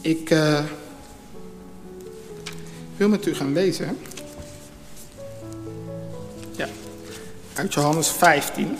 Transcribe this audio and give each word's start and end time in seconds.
Ik 0.00 0.30
uh, 0.30 0.64
wil 2.96 3.08
met 3.08 3.26
u 3.26 3.34
gaan 3.34 3.52
lezen. 3.52 3.98
Ja, 6.56 6.68
uit 7.54 7.74
Johannes 7.74 8.08
15. 8.08 8.76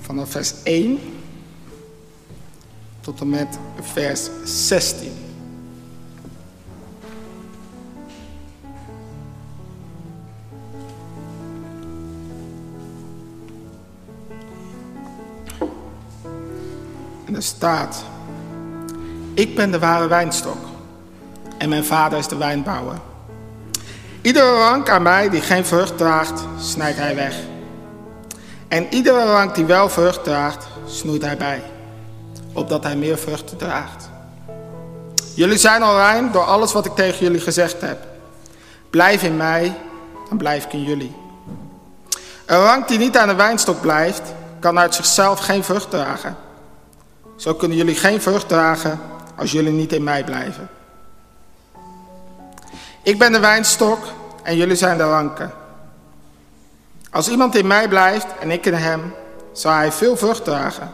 Vanaf 0.00 0.30
vers 0.30 0.52
1 0.62 0.98
tot 3.00 3.20
en 3.20 3.28
met 3.28 3.58
vers 3.80 4.28
16. 4.44 5.29
En 17.30 17.36
er 17.36 17.42
staat: 17.42 18.04
Ik 19.34 19.56
ben 19.56 19.70
de 19.70 19.78
ware 19.78 20.08
wijnstok 20.08 20.56
en 21.58 21.68
mijn 21.68 21.84
vader 21.84 22.18
is 22.18 22.28
de 22.28 22.36
wijnbouwer. 22.36 22.98
Iedere 24.22 24.54
rank 24.54 24.88
aan 24.88 25.02
mij 25.02 25.28
die 25.28 25.40
geen 25.40 25.66
vrucht 25.66 25.96
draagt, 25.98 26.44
snijdt 26.58 26.98
hij 26.98 27.14
weg. 27.14 27.34
En 28.68 28.94
iedere 28.94 29.24
rank 29.24 29.54
die 29.54 29.64
wel 29.64 29.88
vrucht 29.88 30.24
draagt, 30.24 30.66
snoeit 30.86 31.22
hij 31.22 31.36
bij, 31.36 31.62
opdat 32.52 32.84
hij 32.84 32.96
meer 32.96 33.18
vruchten 33.18 33.56
draagt. 33.56 34.10
Jullie 35.34 35.58
zijn 35.58 35.82
al 35.82 35.96
rein 35.96 36.32
door 36.32 36.44
alles 36.44 36.72
wat 36.72 36.86
ik 36.86 36.94
tegen 36.94 37.24
jullie 37.24 37.40
gezegd 37.40 37.80
heb. 37.80 38.06
Blijf 38.90 39.22
in 39.22 39.36
mij, 39.36 39.76
dan 40.28 40.38
blijf 40.38 40.64
ik 40.64 40.72
in 40.72 40.82
jullie. 40.82 41.16
Een 42.46 42.60
rank 42.60 42.88
die 42.88 42.98
niet 42.98 43.16
aan 43.16 43.28
de 43.28 43.34
wijnstok 43.34 43.80
blijft, 43.80 44.22
kan 44.60 44.78
uit 44.78 44.94
zichzelf 44.94 45.38
geen 45.38 45.64
vrucht 45.64 45.90
dragen. 45.90 46.48
Zo 47.40 47.54
kunnen 47.54 47.76
jullie 47.76 47.94
geen 47.94 48.20
vrucht 48.20 48.48
dragen 48.48 49.00
als 49.36 49.52
jullie 49.52 49.72
niet 49.72 49.92
in 49.92 50.02
mij 50.02 50.24
blijven. 50.24 50.68
Ik 53.02 53.18
ben 53.18 53.32
de 53.32 53.38
wijnstok 53.38 53.98
en 54.42 54.56
jullie 54.56 54.76
zijn 54.76 54.96
de 54.96 55.02
ranken. 55.04 55.52
Als 57.10 57.28
iemand 57.28 57.56
in 57.56 57.66
mij 57.66 57.88
blijft 57.88 58.26
en 58.40 58.50
ik 58.50 58.66
in 58.66 58.74
hem, 58.74 59.14
zal 59.52 59.72
hij 59.72 59.92
veel 59.92 60.16
vrucht 60.16 60.44
dragen. 60.44 60.90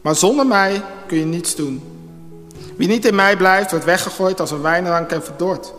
Maar 0.00 0.14
zonder 0.14 0.46
mij 0.46 0.82
kun 1.06 1.18
je 1.18 1.24
niets 1.24 1.54
doen. 1.54 1.82
Wie 2.76 2.88
niet 2.88 3.06
in 3.06 3.14
mij 3.14 3.36
blijft, 3.36 3.70
wordt 3.70 3.84
weggegooid 3.84 4.40
als 4.40 4.50
een 4.50 4.62
wijnrank 4.62 5.10
en 5.10 5.24
verdord. 5.24 5.72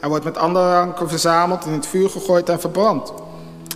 Hij 0.00 0.08
wordt 0.08 0.24
met 0.24 0.36
andere 0.36 0.72
ranken 0.72 1.08
verzameld, 1.08 1.64
in 1.64 1.72
het 1.72 1.86
vuur 1.86 2.10
gegooid 2.10 2.48
en 2.48 2.60
verbrand. 2.60 3.12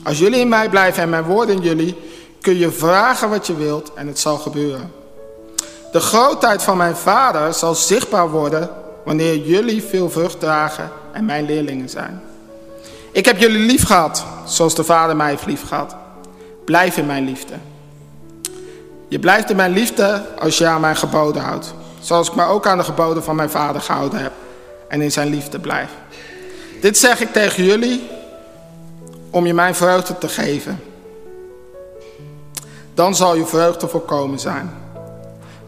Als 0.03 0.19
jullie 0.19 0.41
in 0.41 0.49
mij 0.49 0.69
blijven 0.69 1.03
en 1.03 1.09
mijn 1.09 1.25
woorden 1.25 1.57
in 1.57 1.63
jullie, 1.63 1.97
kun 2.41 2.59
je 2.59 2.71
vragen 2.71 3.31
wat 3.31 3.47
je 3.47 3.55
wilt 3.55 3.95
en 3.95 4.07
het 4.07 4.19
zal 4.19 4.37
gebeuren. 4.37 5.00
De 5.93 6.01
grootheid 6.01 6.63
van 6.63 6.77
mijn 6.77 6.97
vader 6.97 7.55
zal 7.55 7.75
zichtbaar 7.75 8.31
worden 8.31 8.71
wanneer 9.05 9.37
jullie 9.37 9.83
veel 9.83 10.11
vrucht 10.11 10.41
dragen 10.41 10.91
en 11.13 11.25
mijn 11.25 11.45
leerlingen 11.45 11.89
zijn. 11.89 12.23
Ik 13.13 13.25
heb 13.25 13.39
jullie 13.39 13.67
lief 13.67 13.87
gehad, 13.87 14.25
zoals 14.45 14.75
de 14.75 14.85
vader 14.85 15.17
mij 15.17 15.29
heeft 15.29 15.47
lief 15.47 15.69
gehad. 15.69 15.97
Blijf 16.65 16.97
in 16.97 17.07
mijn 17.07 17.25
liefde. 17.25 17.55
Je 19.09 19.19
blijft 19.19 19.51
in 19.51 19.57
mijn 19.57 19.73
liefde 19.73 20.23
als 20.39 20.59
je 20.59 20.67
aan 20.67 20.81
mijn 20.81 20.97
geboden 20.97 21.43
houdt. 21.43 21.75
Zoals 22.01 22.29
ik 22.29 22.35
me 22.35 22.45
ook 22.45 22.67
aan 22.67 22.79
de 22.79 22.85
geboden 22.85 23.25
van 23.25 23.37
mijn 23.37 23.51
vader 23.51 23.81
gehouden 23.81 24.21
heb 24.21 24.33
en 24.89 25.03
in 25.03 25.13
zijn 25.13 25.29
liefde 25.29 25.59
blijf. 25.59 25.91
Dit 26.81 26.99
zeg 26.99 27.21
ik 27.21 27.33
tegen 27.33 27.65
jullie 27.65 28.11
om 29.31 29.47
je 29.47 29.55
mijn 29.55 29.75
vreugde 29.75 30.19
te 30.19 30.29
geven. 30.29 30.81
Dan 32.95 33.15
zal 33.15 33.35
je 33.35 33.47
vreugde 33.47 33.89
volkomen 33.89 34.39
zijn. 34.39 34.71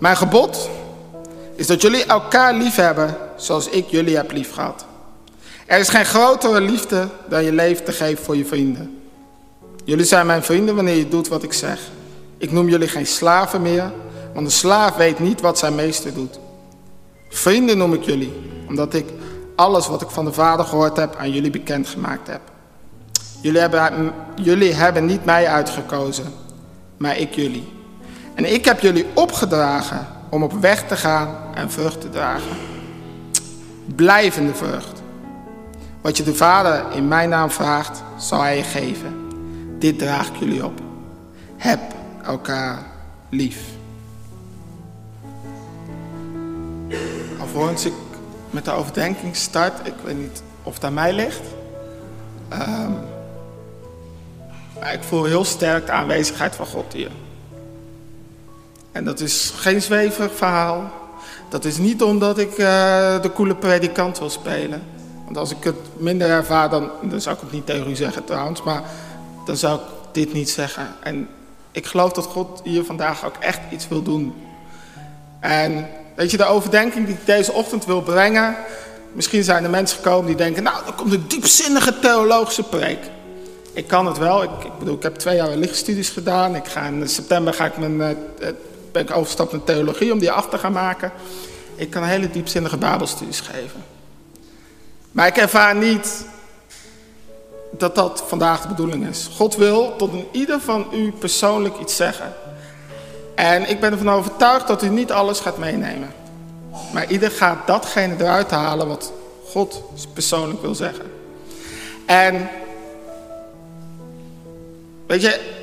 Mijn 0.03 0.17
gebod 0.17 0.71
is 1.55 1.67
dat 1.67 1.83
jullie 1.83 2.05
elkaar 2.05 2.55
lief 2.55 2.75
hebben 2.75 3.17
zoals 3.37 3.69
ik 3.69 3.87
jullie 3.87 4.17
heb 4.17 4.33
lief 4.33 4.53
gehad. 4.53 4.87
Er 5.67 5.79
is 5.79 5.89
geen 5.89 6.05
grotere 6.05 6.61
liefde 6.61 7.09
dan 7.29 7.45
je 7.45 7.53
leven 7.53 7.85
te 7.85 7.93
geven 7.93 8.25
voor 8.25 8.37
je 8.37 8.45
vrienden. 8.45 9.03
Jullie 9.85 10.05
zijn 10.05 10.27
mijn 10.27 10.43
vrienden 10.43 10.75
wanneer 10.75 10.97
je 10.97 11.09
doet 11.09 11.29
wat 11.29 11.43
ik 11.43 11.53
zeg. 11.53 11.81
Ik 12.39 12.53
noem 12.53 12.69
jullie 12.69 12.89
geen 12.89 13.07
slaven 13.07 13.63
meer, 13.63 13.93
want 14.35 14.47
een 14.47 14.53
slaaf 14.53 14.97
weet 14.97 15.19
niet 15.19 15.41
wat 15.41 15.59
zijn 15.59 15.75
meester 15.75 16.15
doet. 16.15 16.39
Vrienden 17.29 17.79
noem 17.79 17.95
ik 17.95 18.03
jullie, 18.03 18.33
omdat 18.69 18.95
ik 18.95 19.07
alles 19.57 19.87
wat 19.87 20.03
ik 20.03 20.11
van 20.11 20.25
de 20.25 20.33
Vader 20.33 20.65
gehoord 20.65 20.97
heb 20.97 21.17
aan 21.17 21.33
jullie 21.33 21.51
bekendgemaakt 21.51 22.27
heb. 22.27 22.41
Jullie 23.41 23.61
hebben, 23.61 24.13
jullie 24.43 24.73
hebben 24.73 25.05
niet 25.05 25.25
mij 25.25 25.47
uitgekozen, 25.47 26.33
maar 26.97 27.19
ik 27.19 27.35
jullie. 27.35 27.81
En 28.35 28.53
ik 28.53 28.65
heb 28.65 28.81
jullie 28.81 29.07
opgedragen 29.15 30.07
om 30.29 30.43
op 30.43 30.53
weg 30.53 30.87
te 30.87 30.97
gaan 30.97 31.37
en 31.55 31.71
vrucht 31.71 32.01
te 32.01 32.11
dragen. 32.11 32.57
Blijvende 33.95 34.55
vrucht. 34.55 35.03
Wat 36.01 36.17
je 36.17 36.23
de 36.23 36.35
Vader 36.35 36.85
in 36.93 37.09
mijn 37.09 37.29
naam 37.29 37.51
vraagt, 37.51 38.03
zal 38.17 38.41
hij 38.41 38.57
je 38.57 38.63
geven. 38.63 39.29
Dit 39.79 39.99
draag 39.99 40.29
ik 40.29 40.37
jullie 40.37 40.65
op. 40.65 40.81
Heb 41.57 41.81
elkaar 42.25 42.79
lief. 43.29 43.61
Alvorens 47.41 47.85
ik 47.85 47.93
met 48.51 48.65
de 48.65 48.71
overdenking 48.71 49.37
start, 49.37 49.87
ik 49.87 49.95
weet 50.05 50.19
niet 50.19 50.43
of 50.63 50.75
het 50.75 50.85
aan 50.85 50.95
mij 50.95 51.13
ligt. 51.13 51.43
Um, 52.53 52.97
maar 54.81 54.93
ik 54.93 55.03
voel 55.03 55.25
heel 55.25 55.45
sterk 55.45 55.87
de 55.87 55.93
aanwezigheid 55.93 56.55
van 56.55 56.67
God 56.67 56.93
hier. 56.93 57.11
En 58.93 59.05
dat 59.05 59.21
is 59.21 59.53
geen 59.57 59.83
zweverig 59.83 60.37
verhaal. 60.37 60.91
Dat 61.49 61.65
is 61.65 61.77
niet 61.77 62.03
omdat 62.03 62.39
ik 62.39 62.51
uh, 62.51 63.23
de 63.23 63.31
coole 63.35 63.55
predikant 63.55 64.19
wil 64.19 64.31
spelen. 64.31 64.83
Want 65.25 65.37
als 65.37 65.51
ik 65.51 65.65
het 65.65 65.77
minder 65.97 66.31
ervaar, 66.31 66.71
dan, 66.71 66.91
dan 67.03 67.21
zou 67.21 67.35
ik 67.35 67.41
het 67.41 67.53
niet 67.53 67.67
tegen 67.67 67.91
u 67.91 67.95
zeggen 67.95 68.25
trouwens. 68.25 68.63
Maar 68.63 68.83
dan 69.47 69.57
zou 69.57 69.79
ik 69.79 69.87
dit 70.13 70.33
niet 70.33 70.51
zeggen. 70.51 70.89
En 71.03 71.29
ik 71.73 71.87
geloof 71.87 72.13
dat 72.13 72.25
God 72.25 72.61
hier 72.65 72.85
vandaag 72.85 73.25
ook 73.25 73.37
echt 73.41 73.61
iets 73.71 73.89
wil 73.89 74.03
doen. 74.03 74.35
En 75.41 75.89
weet 76.15 76.31
je, 76.31 76.37
de 76.37 76.45
overdenking 76.45 77.07
die 77.07 77.15
ik 77.15 77.27
deze 77.27 77.53
ochtend 77.53 77.85
wil 77.85 78.03
brengen. 78.03 78.57
Misschien 79.13 79.45
zijn 79.45 79.65
er 79.65 79.71
mensen 79.71 79.97
gekomen 79.97 80.27
die 80.27 80.37
denken, 80.37 80.63
nou, 80.63 80.85
dan 80.85 80.95
komt 80.95 81.13
een 81.13 81.25
diepzinnige 81.29 81.99
theologische 81.99 82.63
preek. 82.63 82.99
Ik 83.73 83.87
kan 83.87 84.07
het 84.07 84.19
wel. 84.19 84.43
Ik, 84.43 84.51
bedoel, 84.79 84.95
ik 84.95 85.03
heb 85.03 85.15
twee 85.15 85.37
jaar 85.37 85.57
lichtstudies 85.57 86.09
gedaan. 86.09 86.55
Ik 86.55 86.67
ga 86.67 86.87
in 86.87 87.09
september 87.09 87.55
ga 87.55 87.65
ik 87.65 87.77
mijn, 87.77 88.01
uh, 88.01 88.49
ben 88.93 89.03
ik 89.03 89.17
overstapt 89.17 89.53
naar 89.53 89.65
theologie 89.65 90.13
om 90.13 90.19
die 90.19 90.31
af 90.31 90.49
te 90.49 90.59
gaan 90.59 90.73
maken. 90.73 91.13
Ik 91.75 91.91
kan 91.91 92.03
hele 92.03 92.31
diepzinnige 92.31 92.77
Bijbelstudies 92.77 93.41
geven. 93.41 93.85
Maar 95.13 95.27
ik 95.27 95.37
ervaar 95.37 95.75
niet 95.75 96.25
dat 97.71 97.95
dat 97.95 98.25
vandaag 98.27 98.63
de 98.63 98.69
bedoeling 98.69 99.09
is. 99.09 99.31
God 99.37 99.57
wil 99.57 99.97
tot 99.97 100.13
in 100.13 100.27
ieder 100.33 100.61
van 100.61 100.87
u 100.93 101.13
persoonlijk 101.13 101.79
iets 101.79 101.97
zeggen. 101.97 102.33
En 103.35 103.71
ik 103.71 103.81
ben 103.81 103.93
ervan 103.93 104.11
overtuigd 104.11 104.67
dat 104.67 104.83
u 104.83 104.89
niet 104.89 105.13
alles 105.13 105.41
gaat 105.41 105.59
meenemen. 105.59 106.13
Maar 106.93 107.11
ieder 107.11 107.31
gaat 107.31 107.67
datgene 107.67 108.15
eruit 108.19 108.51
halen 108.51 108.89
wat 108.89 109.13
God 109.45 109.83
persoonlijk 110.13 110.63
wil 110.63 110.75
zeggen. 110.75 111.11
En 112.07 112.49
weet 115.07 115.23
je, 115.23 115.62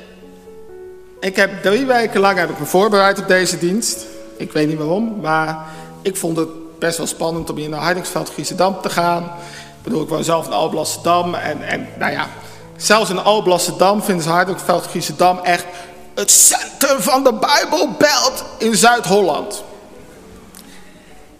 ik 1.20 1.36
heb 1.36 1.62
drie 1.62 1.86
weken 1.86 2.20
lang 2.20 2.38
heb 2.38 2.50
ik 2.50 2.58
me 2.58 2.64
voorbereid 2.64 3.18
op 3.18 3.28
deze 3.28 3.58
dienst. 3.58 4.06
Ik 4.36 4.52
weet 4.52 4.68
niet 4.68 4.78
waarom, 4.78 5.20
maar 5.20 5.66
ik 6.02 6.16
vond 6.16 6.36
het 6.36 6.48
best 6.78 6.96
wel 6.96 7.06
spannend 7.06 7.50
om 7.50 7.56
hier 7.56 7.68
naar 7.68 7.82
Heidingsveld 7.82 8.30
Giesendam 8.30 8.80
te 8.82 8.90
gaan. 8.90 9.22
Ik 9.22 9.82
bedoel, 9.82 10.02
ik 10.02 10.08
woon 10.08 10.24
zelf 10.24 10.46
in 10.46 10.52
Alblasserdam 10.52 11.34
en, 11.34 11.68
en 11.68 11.88
nou 11.98 12.12
ja, 12.12 12.28
zelfs 12.76 13.10
in 13.10 13.18
Alblasserdam 13.18 14.02
vinden 14.02 14.24
ze 14.24 14.30
Heidingsveld 14.30 14.86
Giesendam 14.86 15.38
echt 15.38 15.64
het 16.14 16.30
centrum 16.30 17.00
van 17.00 17.24
de 17.24 17.32
Bijbelbelt 17.32 18.44
in 18.58 18.76
Zuid-Holland. 18.76 19.64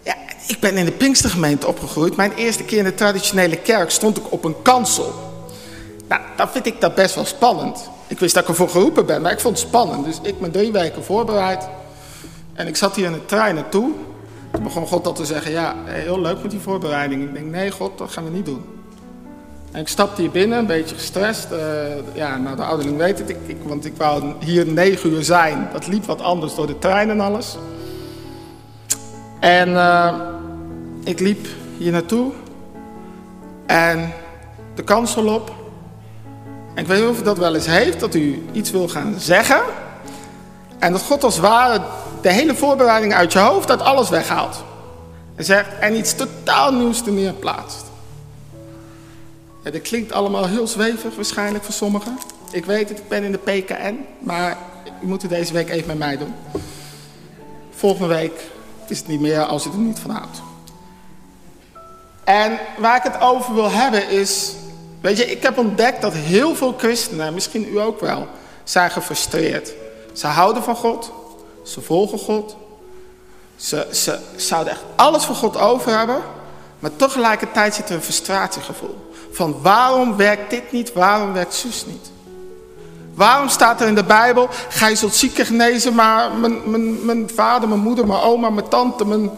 Ja, 0.03 0.15
ik 0.47 0.59
ben 0.59 0.77
in 0.77 0.85
de 0.85 0.91
Pinkstergemeente 0.91 1.67
opgegroeid. 1.67 2.15
Mijn 2.15 2.33
eerste 2.33 2.63
keer 2.63 2.77
in 2.77 2.83
de 2.83 2.93
traditionele 2.93 3.57
kerk 3.57 3.91
stond 3.91 4.17
ik 4.17 4.31
op 4.31 4.43
een 4.43 4.61
kansel. 4.61 5.13
Nou, 6.07 6.21
dan 6.35 6.49
vind 6.49 6.65
ik 6.65 6.81
dat 6.81 6.95
best 6.95 7.15
wel 7.15 7.25
spannend. 7.25 7.89
Ik 8.11 8.19
wist 8.19 8.33
dat 8.33 8.43
ik 8.43 8.49
ervoor 8.49 8.69
geroepen 8.69 9.05
ben, 9.05 9.21
maar 9.21 9.31
ik 9.31 9.39
vond 9.39 9.59
het 9.59 9.67
spannend. 9.67 10.05
Dus 10.05 10.19
ik 10.21 10.39
ben 10.39 10.51
drie 10.51 10.71
weken 10.71 11.03
voorbereid. 11.03 11.67
En 12.53 12.67
ik 12.67 12.75
zat 12.75 12.95
hier 12.95 13.05
in 13.05 13.11
de 13.11 13.25
trein 13.25 13.55
naartoe. 13.55 13.91
Toen 14.51 14.63
begon 14.63 14.87
God 14.87 15.07
al 15.07 15.13
te 15.13 15.25
zeggen, 15.25 15.51
ja, 15.51 15.75
heel 15.85 16.19
leuk 16.19 16.41
met 16.41 16.51
die 16.51 16.59
voorbereiding. 16.59 17.23
Ik 17.23 17.33
denk, 17.33 17.45
nee 17.45 17.71
God, 17.71 17.97
dat 17.97 18.11
gaan 18.11 18.23
we 18.23 18.29
niet 18.29 18.45
doen. 18.45 18.63
En 19.71 19.81
ik 19.81 19.87
stapte 19.87 20.21
hier 20.21 20.31
binnen, 20.31 20.57
een 20.57 20.65
beetje 20.65 20.95
gestrest. 20.95 21.47
Uh, 21.51 21.57
ja, 22.13 22.37
nou 22.37 22.55
de 22.55 22.63
ouderling 22.63 22.97
weet 22.97 23.19
het, 23.19 23.29
ik, 23.29 23.57
want 23.63 23.85
ik 23.85 23.93
wou 23.97 24.23
hier 24.39 24.67
negen 24.67 25.09
uur 25.09 25.23
zijn. 25.23 25.69
Dat 25.73 25.87
liep 25.87 26.05
wat 26.05 26.21
anders 26.21 26.55
door 26.55 26.67
de 26.67 26.79
trein 26.79 27.09
en 27.09 27.19
alles. 27.19 27.57
En 29.39 29.69
uh, 29.69 30.15
ik 31.03 31.19
liep 31.19 31.47
hier 31.77 31.91
naartoe. 31.91 32.31
En 33.65 34.13
de 34.75 34.83
kansel 34.83 35.33
op. 35.33 35.59
En 36.73 36.81
ik 36.81 36.87
weet 36.87 36.99
niet 36.99 37.09
of 37.09 37.19
u 37.19 37.23
dat 37.23 37.37
wel 37.37 37.55
eens 37.55 37.65
heeft, 37.65 37.99
dat 37.99 38.15
u 38.15 38.43
iets 38.51 38.71
wil 38.71 38.87
gaan 38.87 39.15
zeggen. 39.17 39.61
En 40.79 40.91
dat 40.91 41.01
God 41.01 41.23
als 41.23 41.37
ware 41.37 41.81
de 42.21 42.31
hele 42.31 42.55
voorbereiding 42.55 43.13
uit 43.13 43.33
je 43.33 43.39
hoofd, 43.39 43.69
uit 43.69 43.81
alles 43.81 44.09
weghaalt. 44.09 44.63
En 45.35 45.45
zegt, 45.45 45.79
en 45.79 45.97
iets 45.97 46.15
totaal 46.15 46.73
nieuws 46.73 47.05
er 47.05 47.11
neer 47.11 47.33
plaatst. 47.33 47.83
Ja, 49.63 49.71
dat 49.71 49.81
klinkt 49.81 50.11
allemaal 50.11 50.47
heel 50.47 50.67
zwevig 50.67 51.15
waarschijnlijk 51.15 51.63
voor 51.63 51.73
sommigen. 51.73 52.17
Ik 52.51 52.65
weet 52.65 52.89
het, 52.89 52.97
ik 52.97 53.07
ben 53.07 53.23
in 53.23 53.31
de 53.31 53.37
PKN, 53.37 54.05
maar 54.19 54.57
u 55.03 55.07
moet 55.07 55.21
het 55.21 55.31
deze 55.31 55.53
week 55.53 55.69
even 55.69 55.87
met 55.87 55.97
mij 55.97 56.17
doen. 56.17 56.33
Volgende 57.75 58.07
week 58.07 58.49
is 58.87 58.97
het 58.97 59.07
niet 59.07 59.19
meer 59.19 59.43
als 59.43 59.65
u 59.65 59.69
er 59.69 59.77
niet 59.77 59.99
van 59.99 60.11
houdt. 60.11 60.41
En 62.23 62.59
waar 62.77 62.95
ik 62.95 63.03
het 63.11 63.21
over 63.21 63.53
wil 63.53 63.71
hebben 63.71 64.09
is, 64.09 64.53
weet 65.01 65.17
je, 65.17 65.31
ik 65.31 65.43
heb 65.43 65.57
ontdekt 65.57 66.01
dat 66.01 66.13
heel 66.13 66.55
veel 66.55 66.73
christenen, 66.77 67.33
misschien 67.33 67.67
u 67.73 67.79
ook 67.79 67.99
wel, 67.99 68.27
zijn 68.63 68.91
gefrustreerd. 68.91 69.73
Ze 70.13 70.27
houden 70.27 70.63
van 70.63 70.75
God, 70.75 71.11
ze 71.63 71.81
volgen 71.81 72.19
God, 72.19 72.55
ze, 73.55 73.87
ze 73.91 74.19
zouden 74.35 74.73
echt 74.73 74.83
alles 74.95 75.25
voor 75.25 75.35
God 75.35 75.57
over 75.57 75.97
hebben, 75.97 76.21
maar 76.79 76.95
tegelijkertijd 76.95 77.75
zit 77.75 77.89
er 77.89 77.95
een 77.95 78.01
frustratiegevoel. 78.01 79.09
Van 79.31 79.61
waarom 79.61 80.15
werkt 80.15 80.49
dit 80.49 80.71
niet, 80.71 80.93
waarom 80.93 81.33
werkt 81.33 81.53
zus 81.53 81.85
niet? 81.85 82.11
Waarom 83.13 83.49
staat 83.49 83.81
er 83.81 83.87
in 83.87 83.95
de 83.95 84.03
Bijbel, 84.03 84.47
gij 84.69 84.95
zult 84.95 85.15
zieken 85.15 85.45
genezen, 85.45 85.95
maar 85.95 86.31
mijn, 86.31 86.69
mijn, 86.69 87.05
mijn 87.05 87.29
vader, 87.29 87.69
mijn 87.69 87.81
moeder, 87.81 88.07
mijn 88.07 88.21
oma, 88.21 88.49
mijn 88.49 88.67
tante, 88.67 89.05
mijn, 89.05 89.29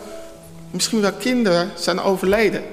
misschien 0.71 1.01
wel 1.01 1.11
kinderen 1.11 1.71
zijn 1.75 2.01
overleden? 2.01 2.63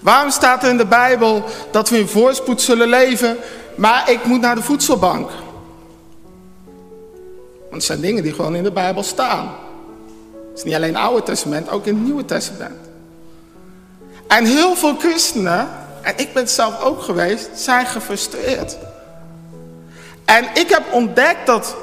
Waarom 0.00 0.30
staat 0.30 0.62
er 0.62 0.70
in 0.70 0.76
de 0.76 0.86
Bijbel 0.86 1.44
dat 1.70 1.88
we 1.88 1.98
in 1.98 2.08
voorspoed 2.08 2.62
zullen 2.62 2.88
leven, 2.88 3.36
maar 3.74 4.10
ik 4.10 4.24
moet 4.24 4.40
naar 4.40 4.54
de 4.54 4.62
voedselbank? 4.62 5.30
Want 7.60 7.82
het 7.82 7.84
zijn 7.84 8.00
dingen 8.00 8.22
die 8.22 8.32
gewoon 8.32 8.56
in 8.56 8.62
de 8.62 8.72
Bijbel 8.72 9.02
staan. 9.02 9.50
Het 10.48 10.58
is 10.58 10.64
niet 10.64 10.74
alleen 10.74 10.94
het 10.94 11.02
Oude 11.02 11.22
Testament, 11.22 11.70
ook 11.70 11.86
in 11.86 11.94
het 11.94 12.04
Nieuwe 12.04 12.24
Testament. 12.24 12.88
En 14.26 14.44
heel 14.44 14.76
veel 14.76 14.96
christenen, 14.96 15.68
en 16.02 16.12
ik 16.16 16.32
ben 16.32 16.42
het 16.42 16.52
zelf 16.52 16.82
ook 16.82 17.02
geweest, 17.02 17.48
zijn 17.54 17.86
gefrustreerd. 17.86 18.76
En 20.24 20.44
ik 20.54 20.68
heb 20.68 20.82
ontdekt 20.92 21.46
dat 21.46 21.76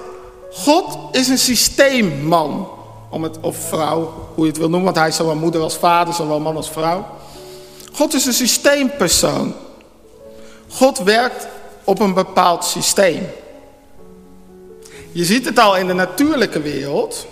God 0.52 0.98
is 1.12 1.28
een 1.28 1.38
systeemman. 1.38 2.70
Om 3.10 3.24
het, 3.24 3.40
of 3.40 3.58
vrouw, 3.58 4.14
hoe 4.36 4.46
je 4.46 4.52
het 4.52 4.60
wil 4.60 4.70
noemen, 4.70 4.86
want 4.86 4.98
hij 4.98 5.08
is 5.08 5.16
zowel 5.16 5.36
moeder 5.36 5.62
als 5.62 5.78
vader, 5.78 6.14
zowel 6.14 6.40
man 6.40 6.56
als 6.56 6.70
vrouw. 6.70 7.06
God 7.98 8.14
is 8.14 8.26
een 8.26 8.34
systeempersoon. 8.34 9.54
God 10.70 10.98
werkt 10.98 11.48
op 11.84 12.00
een 12.00 12.14
bepaald 12.14 12.66
systeem. 12.66 13.28
Je 15.12 15.26
ziet 15.26 15.46
het 15.46 15.60
al 15.60 15.78
in 15.78 15.88
de 15.88 15.94
natuurlijke 15.94 16.62
wereld. 16.62 17.28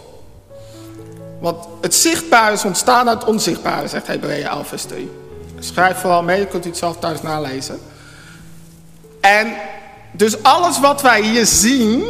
Want 1.40 1.68
het 1.82 1.96
zichtbare 1.96 2.54
is 2.54 2.64
ontstaan 2.64 3.10
uit 3.10 3.20
het 3.20 3.30
onzichtbare, 3.30 3.88
zegt 3.88 4.08
Hebreeën 4.08 4.46
11 4.46 4.68
vers 4.68 4.84
3. 4.84 5.12
Schrijf 5.60 5.98
vooral 5.98 6.24
mee, 6.24 6.40
je 6.40 6.48
kunt 6.48 6.66
u 6.66 6.70
het 6.70 6.78
zelf 6.78 6.98
thuis 6.98 7.22
nalezen. 7.22 7.80
En 9.20 9.54
dus 10.12 10.44
alles 10.44 10.80
wat 10.80 11.02
wij 11.02 11.22
hier 11.22 11.46
zien, 11.46 12.04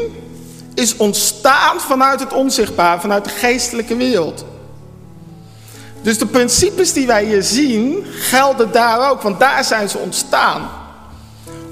is 0.74 0.98
ontstaan 0.98 1.80
vanuit 1.80 2.20
het 2.20 2.34
onzichtbare, 2.34 3.00
vanuit 3.00 3.24
de 3.24 3.30
geestelijke 3.30 3.96
wereld. 3.96 4.46
Dus 6.06 6.18
de 6.18 6.26
principes 6.26 6.94
die 6.94 7.08
wij 7.08 7.26
hier 7.26 7.44
zien, 7.44 8.06
gelden 8.06 8.72
daar 8.72 9.10
ook, 9.10 9.22
want 9.22 9.40
daar 9.40 9.64
zijn 9.64 9.90
ze 9.90 9.98
ontstaan. 9.98 10.70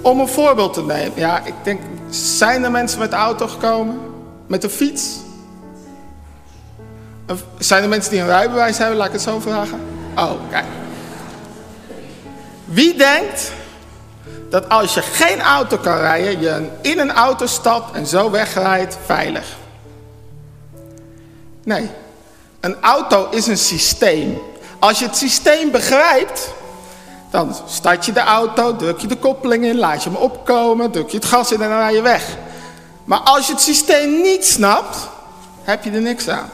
Om 0.01 0.19
een 0.19 0.27
voorbeeld 0.27 0.73
te 0.73 0.83
nemen. 0.83 1.11
Ja, 1.15 1.41
ik 1.45 1.53
denk, 1.63 1.81
zijn 2.09 2.63
er 2.63 2.71
mensen 2.71 2.99
met 2.99 3.09
de 3.09 3.15
auto 3.15 3.47
gekomen? 3.47 3.99
Met 4.47 4.61
de 4.61 4.69
fiets? 4.69 5.17
Of 7.29 7.43
zijn 7.57 7.83
er 7.83 7.89
mensen 7.89 8.11
die 8.11 8.21
een 8.21 8.27
rijbewijs 8.27 8.77
hebben? 8.77 8.97
Laat 8.97 9.07
ik 9.07 9.13
het 9.13 9.21
zo 9.21 9.39
vragen. 9.39 9.79
Oh, 10.15 10.31
kijk. 10.49 10.65
Wie 12.65 12.97
denkt 12.97 13.51
dat 14.49 14.69
als 14.69 14.93
je 14.93 15.01
geen 15.01 15.41
auto 15.41 15.77
kan 15.77 15.97
rijden, 15.97 16.41
je 16.41 16.69
in 16.81 16.99
een 16.99 17.11
auto 17.11 17.45
stapt 17.45 17.95
en 17.95 18.05
zo 18.05 18.31
wegrijdt 18.31 18.97
veilig? 19.05 19.57
Nee. 21.63 21.89
Een 22.63 22.81
auto 22.81 23.27
is 23.29 23.47
een 23.47 23.57
systeem. 23.57 24.41
Als 24.79 24.99
je 24.99 25.05
het 25.05 25.17
systeem 25.17 25.71
begrijpt, 25.71 26.49
dan 27.29 27.55
start 27.67 28.05
je 28.05 28.11
de 28.11 28.19
auto, 28.19 28.75
druk 28.75 28.99
je 28.99 29.07
de 29.07 29.17
koppeling 29.17 29.65
in, 29.65 29.77
laat 29.77 30.03
je 30.03 30.09
hem 30.09 30.17
opkomen, 30.17 30.91
druk 30.91 31.09
je 31.09 31.17
het 31.17 31.25
gas 31.25 31.51
in 31.51 31.61
en 31.61 31.69
dan 31.69 31.77
rij 31.77 31.93
je 31.93 32.01
weg. 32.01 32.37
Maar 33.03 33.19
als 33.19 33.47
je 33.47 33.53
het 33.53 33.61
systeem 33.61 34.21
niet 34.21 34.45
snapt, 34.45 34.97
heb 35.63 35.83
je 35.83 35.91
er 35.91 36.01
niks 36.01 36.27
aan. 36.27 36.49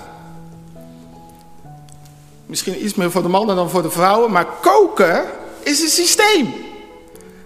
Misschien 2.45 2.85
iets 2.85 2.93
meer 2.93 3.11
voor 3.11 3.21
de 3.21 3.27
mannen 3.27 3.55
dan 3.55 3.69
voor 3.69 3.81
de 3.81 3.91
vrouwen, 3.91 4.31
maar 4.31 4.45
koken 4.61 5.25
is 5.59 5.81
een 5.81 5.89
systeem. 5.89 6.53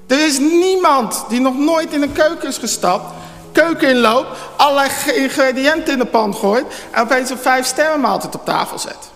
Er 0.08 0.26
is 0.26 0.40
niemand 0.40 1.26
die 1.30 1.40
nog 1.40 1.58
nooit 1.58 1.94
in 1.94 2.02
een 2.02 2.12
keuken 2.12 2.48
is 2.48 2.58
gestapt, 2.58 3.14
keuken 3.54 3.90
inloopt, 3.90 4.28
allerlei 4.56 4.90
ingrediënten 5.14 5.94
in 5.94 6.00
de 6.00 6.06
pan 6.06 6.36
gooit 6.36 6.66
en 6.92 7.02
opeens 7.02 7.30
een 7.30 7.38
vijf 7.38 7.66
sterren 7.66 8.00
maaltijd 8.00 8.36
op 8.36 8.46
tafel 8.46 8.80
zet. 8.80 9.12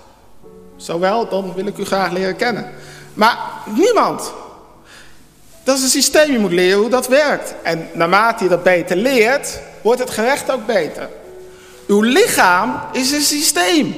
Zowel, 0.76 1.30
dan 1.30 1.54
wil 1.56 1.66
ik 1.66 1.78
u 1.78 1.86
graag 1.86 2.12
leren 2.12 2.36
kennen. 2.36 2.74
Maar 3.14 3.38
niemand. 3.66 4.34
Dat 5.64 5.78
is 5.78 5.84
een 5.84 5.90
systeem, 5.90 6.32
je 6.32 6.40
moet 6.40 6.52
leren 6.52 6.80
hoe 6.80 6.90
dat 6.90 7.08
werkt. 7.08 7.54
En 7.64 7.90
naarmate 7.94 8.44
je 8.44 8.50
dat 8.50 8.64
beter 8.64 8.96
leert, 8.96 9.60
wordt 9.82 10.00
het 10.00 10.10
gerecht 10.10 10.52
ook 10.52 10.66
beter. 10.66 11.10
Uw 11.88 12.02
lichaam 12.02 12.82
is 12.92 13.12
een 13.12 13.22
systeem. 13.22 13.96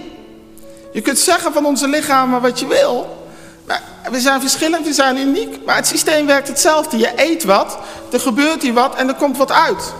Je 0.92 1.02
kunt 1.02 1.20
zeggen 1.20 1.54
van 1.54 1.66
onze 1.66 1.88
lichamen 1.88 2.42
wat 2.42 2.60
je 2.60 2.68
wil. 2.68 3.28
Maar 3.66 3.82
we 4.12 4.20
zijn 4.20 4.42
verschillend, 4.42 4.86
we 4.86 4.94
zijn 4.94 5.18
uniek. 5.18 5.66
Maar 5.66 5.76
het 5.76 5.88
systeem 5.88 6.26
werkt 6.26 6.48
hetzelfde. 6.48 6.98
Je 6.98 7.12
eet 7.16 7.44
wat, 7.44 7.78
er 8.12 8.20
gebeurt 8.20 8.62
hier 8.62 8.74
wat 8.74 8.96
en 8.96 9.08
er 9.08 9.16
komt 9.16 9.38
wat 9.38 9.52
uit. 9.52 9.94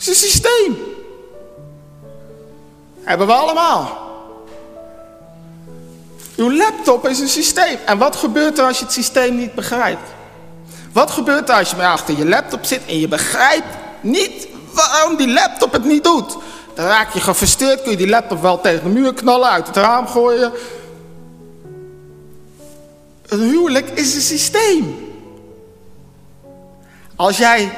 Het 0.00 0.08
is 0.08 0.22
een 0.22 0.28
systeem. 0.28 0.78
Hebben 3.02 3.26
we 3.26 3.32
allemaal. 3.32 3.98
Uw 6.36 6.52
laptop 6.52 7.08
is 7.08 7.20
een 7.20 7.28
systeem. 7.28 7.78
En 7.86 7.98
wat 7.98 8.16
gebeurt 8.16 8.58
er 8.58 8.64
als 8.64 8.78
je 8.78 8.84
het 8.84 8.92
systeem 8.92 9.36
niet 9.36 9.54
begrijpt? 9.54 10.08
Wat 10.92 11.10
gebeurt 11.10 11.48
er 11.48 11.54
als 11.54 11.70
je 11.70 11.86
achter 11.86 12.18
je 12.18 12.26
laptop 12.26 12.64
zit 12.64 12.80
en 12.86 12.98
je 12.98 13.08
begrijpt 13.08 13.76
niet 14.00 14.48
waarom 14.72 15.16
die 15.16 15.28
laptop 15.28 15.72
het 15.72 15.84
niet 15.84 16.04
doet? 16.04 16.36
Dan 16.74 16.86
raak 16.86 17.12
je 17.12 17.20
gefrustreerd, 17.20 17.82
kun 17.82 17.90
je 17.90 17.96
die 17.96 18.08
laptop 18.08 18.42
wel 18.42 18.60
tegen 18.60 18.82
de 18.82 19.00
muur 19.00 19.14
knallen, 19.14 19.50
uit 19.50 19.66
het 19.66 19.76
raam 19.76 20.06
gooien. 20.06 20.52
Een 23.26 23.40
huwelijk 23.40 23.88
is 23.88 24.14
een 24.14 24.20
systeem. 24.20 25.08
Als 27.16 27.36
jij, 27.36 27.72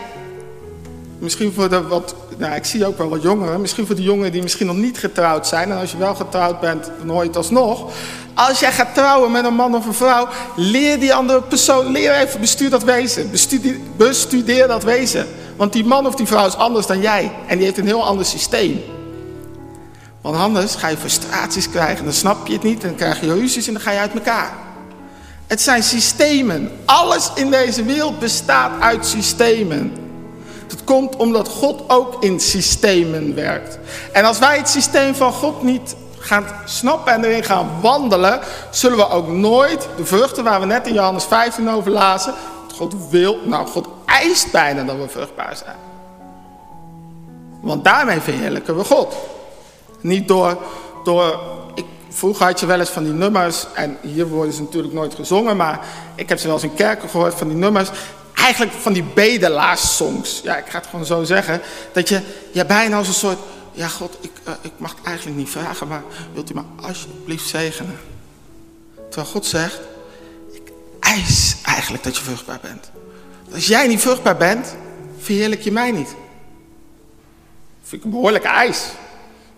misschien 1.23 1.53
voor 1.53 1.69
de 1.69 1.83
wat, 1.83 2.15
nou 2.37 2.55
ik 2.55 2.65
zie 2.65 2.87
ook 2.87 2.99
wel 2.99 3.09
wat 3.09 3.23
jongeren, 3.23 3.61
misschien 3.61 3.87
voor 3.87 3.95
de 3.95 4.03
jongeren 4.03 4.33
die 4.33 4.43
misschien 4.43 4.67
nog 4.67 4.77
niet 4.77 4.99
getrouwd 4.99 5.47
zijn, 5.47 5.71
en 5.71 5.79
als 5.79 5.91
je 5.91 5.97
wel 5.97 6.15
getrouwd 6.15 6.61
bent, 6.61 6.91
dan 6.99 7.09
hoor 7.09 7.25
je 7.25 7.31
alsnog. 7.33 7.93
Als 8.35 8.61
jij 8.61 8.73
gaat 8.73 8.95
trouwen 8.95 9.31
met 9.31 9.45
een 9.45 9.55
man 9.55 9.75
of 9.75 9.87
een 9.87 9.95
vrouw, 9.95 10.29
leer 10.57 11.01
die 11.01 11.15
andere 11.15 11.43
persoon, 11.43 11.87
leer 11.87 12.13
even 12.13 12.41
bestuur 12.41 12.71
dat 12.71 12.85
wezen. 12.85 13.31
Bestudeer, 13.31 13.77
bestudeer 13.97 14.69
dat 14.69 14.83
wezen. 14.83 15.27
Want 15.57 15.73
die 15.73 15.85
man 15.85 16.07
of 16.07 16.15
die 16.15 16.27
vrouw 16.27 16.47
is 16.47 16.57
anders 16.57 16.87
dan 16.87 17.01
jij. 17.01 17.33
En 17.47 17.57
die 17.57 17.67
heeft 17.67 17.79
een 17.79 17.87
heel 17.87 18.05
ander 18.05 18.27
systeem. 18.27 18.81
Want 20.21 20.37
anders 20.37 20.75
ga 20.75 20.89
je 20.89 20.97
frustraties 20.97 21.71
krijgen, 21.71 22.05
dan 22.05 22.13
snap 22.13 22.47
je 22.47 22.53
het 22.53 22.63
niet, 22.63 22.81
dan 22.81 22.95
krijg 22.95 23.21
je 23.21 23.35
ruzies 23.35 23.67
en 23.67 23.73
dan 23.73 23.83
ga 23.83 23.91
je 23.91 23.99
uit 23.99 24.15
elkaar. 24.15 24.53
Het 25.47 25.61
zijn 25.61 25.83
systemen. 25.83 26.71
Alles 26.85 27.31
in 27.35 27.51
deze 27.51 27.85
wereld 27.85 28.19
bestaat 28.19 28.81
uit 28.81 29.07
systemen. 29.07 29.93
Dat 30.73 30.85
komt 30.85 31.17
omdat 31.17 31.49
God 31.49 31.83
ook 31.87 32.23
in 32.23 32.41
systemen 32.41 33.35
werkt. 33.35 33.79
En 34.13 34.25
als 34.25 34.39
wij 34.39 34.57
het 34.57 34.69
systeem 34.69 35.15
van 35.15 35.33
God 35.33 35.63
niet 35.63 35.97
gaan 36.19 36.45
snappen 36.65 37.13
en 37.13 37.25
erin 37.25 37.45
gaan 37.45 37.69
wandelen, 37.81 38.41
zullen 38.71 38.97
we 38.97 39.09
ook 39.09 39.29
nooit 39.29 39.89
de 39.97 40.05
vruchten 40.05 40.45
waar 40.45 40.61
we 40.61 40.67
net 40.67 40.87
in 40.87 40.93
Johannes 40.93 41.25
15 41.25 41.71
over 41.71 41.91
lazen. 41.91 42.35
God 42.75 42.95
wil, 43.11 43.39
nou 43.45 43.67
God 43.67 43.89
eist 44.07 44.53
bijna 44.53 44.85
dat 44.85 44.97
we 44.97 45.09
vruchtbaar 45.09 45.57
zijn. 45.57 45.77
Want 47.61 47.85
daarmee 47.85 48.21
verheerlijken 48.21 48.77
we 48.77 48.85
God. 48.85 49.15
Niet 50.01 50.29
door, 50.29 50.59
door 51.05 51.41
ik, 51.75 51.85
vroeger 52.09 52.47
had 52.47 52.61
je 52.61 52.67
wel 52.67 52.81
eens 52.81 52.91
van 52.91 53.05
die 53.05 53.13
nummers, 53.13 53.67
en 53.75 53.99
hier 54.01 54.29
worden 54.29 54.55
ze 54.55 54.63
natuurlijk 54.63 54.95
nooit 54.95 55.15
gezongen, 55.15 55.57
maar 55.57 55.87
ik 56.15 56.29
heb 56.29 56.39
ze 56.39 56.47
wel 56.47 56.55
eens 56.55 56.65
in 56.65 56.75
kerken 56.75 57.09
gehoord 57.09 57.35
van 57.35 57.49
die 57.49 57.57
nummers. 57.57 57.91
Eigenlijk 58.35 58.73
van 58.73 58.93
die 58.93 59.03
bedelaarssongs. 59.03 60.41
Ja, 60.43 60.57
ik 60.57 60.67
ga 60.67 60.79
het 60.79 60.87
gewoon 60.87 61.05
zo 61.05 61.25
zeggen. 61.25 61.61
Dat 61.93 62.09
je, 62.09 62.21
je 62.51 62.67
bijna 62.67 62.97
als 62.97 63.09
een 63.09 63.15
soort, 63.15 63.39
ja 63.73 63.89
God, 63.89 64.17
ik, 64.21 64.31
uh, 64.49 64.55
ik 64.61 64.73
mag 64.77 64.95
het 64.97 65.05
eigenlijk 65.07 65.37
niet 65.37 65.51
vragen, 65.51 65.89
maar 65.89 66.03
wilt 66.33 66.51
u 66.51 66.55
me 66.55 66.63
alsjeblieft 66.83 67.49
zegenen? 67.49 67.99
Terwijl 69.11 69.33
God 69.33 69.47
zegt, 69.47 69.81
ik 70.53 70.73
eis 71.01 71.57
eigenlijk 71.65 72.05
dat 72.05 72.17
je 72.17 72.23
vruchtbaar 72.23 72.61
bent. 72.63 72.91
Als 73.55 73.67
jij 73.67 73.87
niet 73.87 74.01
vruchtbaar 74.01 74.37
bent, 74.37 74.77
verheerlijk 75.19 75.63
je 75.63 75.73
mij 75.73 75.91
niet. 75.91 76.15
Vind 77.83 78.01
ik 78.01 78.05
een 78.05 78.11
behoorlijke 78.11 78.49
eis. 78.49 78.85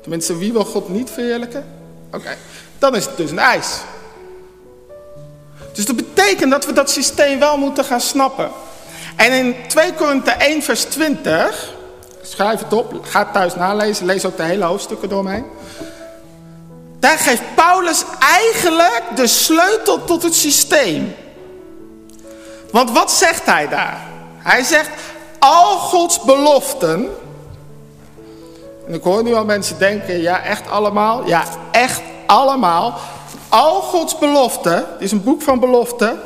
Tenminste, 0.00 0.36
wie 0.36 0.52
wil 0.52 0.64
God 0.64 0.88
niet 0.88 1.10
verheerlijken? 1.10 1.64
Oké, 2.12 2.36
dan 2.78 2.94
is 2.94 3.04
het 3.04 3.16
dus 3.16 3.30
een 3.30 3.38
eis. 3.38 3.80
Dus 5.72 5.84
dat 5.84 5.96
betekent 5.96 6.50
dat 6.50 6.66
we 6.66 6.72
dat 6.72 6.90
systeem 6.90 7.38
wel 7.38 7.58
moeten 7.58 7.84
gaan 7.84 8.00
snappen. 8.00 8.50
En 9.16 9.32
in 9.32 9.54
2 9.68 9.92
Korinthe 9.92 10.30
1 10.30 10.62
vers 10.62 10.84
20, 10.84 11.72
schrijf 12.22 12.60
het 12.60 12.72
op, 12.72 12.94
ga 13.02 13.30
thuis 13.32 13.54
nalezen, 13.54 14.06
lees 14.06 14.24
ook 14.24 14.36
de 14.36 14.42
hele 14.42 14.64
hoofdstukken 14.64 15.08
door 15.08 15.22
mij. 15.22 15.44
Daar 16.98 17.18
geeft 17.18 17.54
Paulus 17.54 18.04
eigenlijk 18.18 19.02
de 19.14 19.26
sleutel 19.26 20.04
tot 20.04 20.22
het 20.22 20.34
systeem. 20.34 21.14
Want 22.70 22.90
wat 22.90 23.12
zegt 23.12 23.46
hij 23.46 23.68
daar? 23.68 24.00
Hij 24.38 24.62
zegt, 24.62 24.90
al 25.38 25.76
Gods 25.76 26.20
beloften, 26.20 27.08
en 28.86 28.94
ik 28.94 29.02
hoor 29.02 29.22
nu 29.22 29.34
al 29.34 29.44
mensen 29.44 29.78
denken, 29.78 30.20
ja 30.20 30.42
echt 30.42 30.70
allemaal? 30.70 31.26
Ja, 31.26 31.44
echt 31.70 32.02
allemaal. 32.26 32.98
Al 33.48 33.80
Gods 33.80 34.18
beloften, 34.18 34.76
dit 34.76 35.02
is 35.02 35.12
een 35.12 35.22
boek 35.22 35.42
van 35.42 35.60
beloften, 35.60 36.20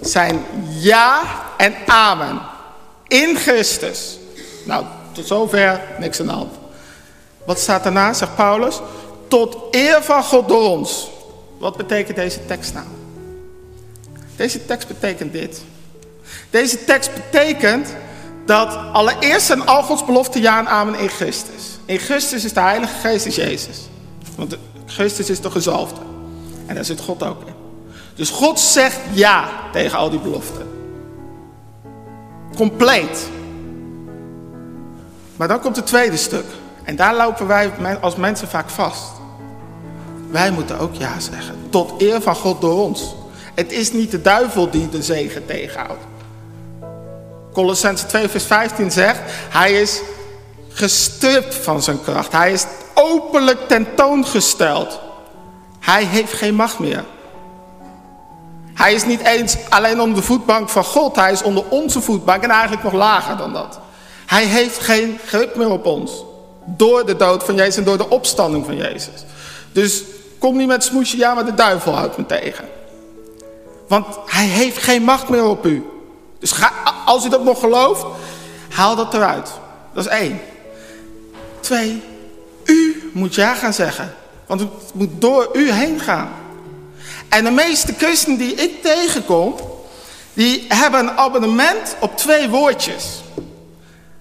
zijn 0.00 0.44
ja 0.68 1.22
en 1.56 1.74
amen. 1.86 2.40
In 3.06 3.36
Christus. 3.36 4.18
Nou, 4.64 4.84
tot 5.12 5.26
zover 5.26 5.80
niks 5.98 6.20
aan 6.20 6.26
de 6.26 6.32
hand. 6.32 6.54
Wat 7.46 7.58
staat 7.58 7.82
daarna, 7.82 8.12
zegt 8.12 8.34
Paulus? 8.34 8.80
Tot 9.28 9.56
eer 9.70 10.02
van 10.02 10.22
God 10.22 10.48
door 10.48 10.70
ons. 10.70 11.08
Wat 11.58 11.76
betekent 11.76 12.16
deze 12.16 12.46
tekst 12.46 12.74
nou? 12.74 12.86
Deze 14.36 14.66
tekst 14.66 14.88
betekent 14.88 15.32
dit. 15.32 15.60
Deze 16.50 16.84
tekst 16.84 17.10
betekent 17.14 17.94
dat 18.46 18.78
allereerst 18.92 19.46
zijn 19.46 19.66
al 19.66 19.82
Gods 19.82 20.04
beloften 20.04 20.40
ja 20.40 20.58
en 20.58 20.68
amen 20.68 20.98
in 20.98 21.08
Christus. 21.08 21.78
In 21.84 21.98
Christus 21.98 22.44
is 22.44 22.52
de 22.52 22.60
Heilige 22.60 22.98
Geest 22.98 23.26
is 23.26 23.36
Jezus. 23.36 23.78
Want 24.36 24.56
Christus 24.86 25.30
is 25.30 25.40
de 25.40 25.50
gezalfde. 25.50 26.00
En 26.66 26.74
daar 26.74 26.84
zit 26.84 27.00
God 27.00 27.22
ook 27.22 27.46
in. 27.46 27.55
Dus 28.16 28.30
God 28.30 28.60
zegt 28.60 28.98
ja 29.12 29.48
tegen 29.72 29.98
al 29.98 30.10
die 30.10 30.18
beloften. 30.18 30.66
Compleet. 32.56 33.28
Maar 35.36 35.48
dan 35.48 35.60
komt 35.60 35.76
het 35.76 35.86
tweede 35.86 36.16
stuk. 36.16 36.44
En 36.82 36.96
daar 36.96 37.16
lopen 37.16 37.46
wij 37.46 37.70
als 38.00 38.16
mensen 38.16 38.48
vaak 38.48 38.70
vast. 38.70 39.12
Wij 40.30 40.50
moeten 40.50 40.78
ook 40.78 40.94
ja 40.94 41.20
zeggen. 41.20 41.54
Tot 41.70 42.02
eer 42.02 42.20
van 42.20 42.34
God 42.34 42.60
door 42.60 42.82
ons. 42.82 43.14
Het 43.54 43.72
is 43.72 43.92
niet 43.92 44.10
de 44.10 44.22
duivel 44.22 44.70
die 44.70 44.88
de 44.88 45.02
zegen 45.02 45.46
tegenhoudt. 45.46 46.04
Colossense 47.52 48.06
2 48.06 48.28
vers 48.28 48.44
15 48.44 48.90
zegt, 48.90 49.20
hij 49.48 49.80
is 49.80 50.00
gestript 50.68 51.54
van 51.54 51.82
zijn 51.82 52.02
kracht. 52.02 52.32
Hij 52.32 52.52
is 52.52 52.66
openlijk 52.94 53.68
tentoongesteld. 53.68 55.00
Hij 55.80 56.04
heeft 56.04 56.32
geen 56.32 56.54
macht 56.54 56.78
meer. 56.78 57.04
Hij 58.86 58.94
is 58.94 59.04
niet 59.04 59.20
eens 59.20 59.56
alleen 59.68 60.00
onder 60.00 60.16
de 60.16 60.22
voetbank 60.22 60.68
van 60.68 60.84
God. 60.84 61.16
Hij 61.16 61.32
is 61.32 61.42
onder 61.42 61.64
onze 61.68 62.00
voetbank 62.00 62.42
en 62.42 62.50
eigenlijk 62.50 62.82
nog 62.82 62.92
lager 62.92 63.36
dan 63.36 63.52
dat. 63.52 63.78
Hij 64.26 64.44
heeft 64.44 64.78
geen 64.78 65.18
grip 65.26 65.56
meer 65.56 65.70
op 65.70 65.86
ons. 65.86 66.24
Door 66.64 67.06
de 67.06 67.16
dood 67.16 67.44
van 67.44 67.54
Jezus 67.54 67.76
en 67.76 67.84
door 67.84 67.96
de 67.96 68.08
opstanding 68.08 68.64
van 68.64 68.76
Jezus. 68.76 69.24
Dus 69.72 70.02
kom 70.38 70.56
niet 70.56 70.66
met 70.66 70.84
smoesje, 70.84 71.16
ja 71.16 71.34
maar 71.34 71.44
de 71.44 71.54
duivel 71.54 71.94
houdt 71.94 72.16
me 72.16 72.26
tegen. 72.26 72.68
Want 73.88 74.06
hij 74.26 74.46
heeft 74.46 74.78
geen 74.78 75.02
macht 75.02 75.28
meer 75.28 75.44
op 75.44 75.66
u. 75.66 75.86
Dus 76.38 76.52
ga, 76.52 76.72
als 77.04 77.24
u 77.24 77.28
dat 77.28 77.44
nog 77.44 77.60
gelooft, 77.60 78.04
haal 78.70 78.96
dat 78.96 79.14
eruit. 79.14 79.50
Dat 79.94 80.04
is 80.04 80.10
één. 80.10 80.40
Twee, 81.60 82.02
u 82.64 83.10
moet 83.14 83.34
ja 83.34 83.54
gaan 83.54 83.74
zeggen. 83.74 84.14
Want 84.46 84.60
het 84.60 84.70
moet 84.92 85.20
door 85.20 85.48
u 85.52 85.70
heen 85.70 86.00
gaan. 86.00 86.28
En 87.28 87.44
de 87.44 87.50
meeste 87.50 87.94
christenen 87.98 88.38
die 88.38 88.54
ik 88.54 88.82
tegenkom, 88.82 89.54
die 90.32 90.64
hebben 90.68 91.00
een 91.00 91.10
abonnement 91.10 91.96
op 92.00 92.16
twee 92.16 92.48
woordjes. 92.48 93.04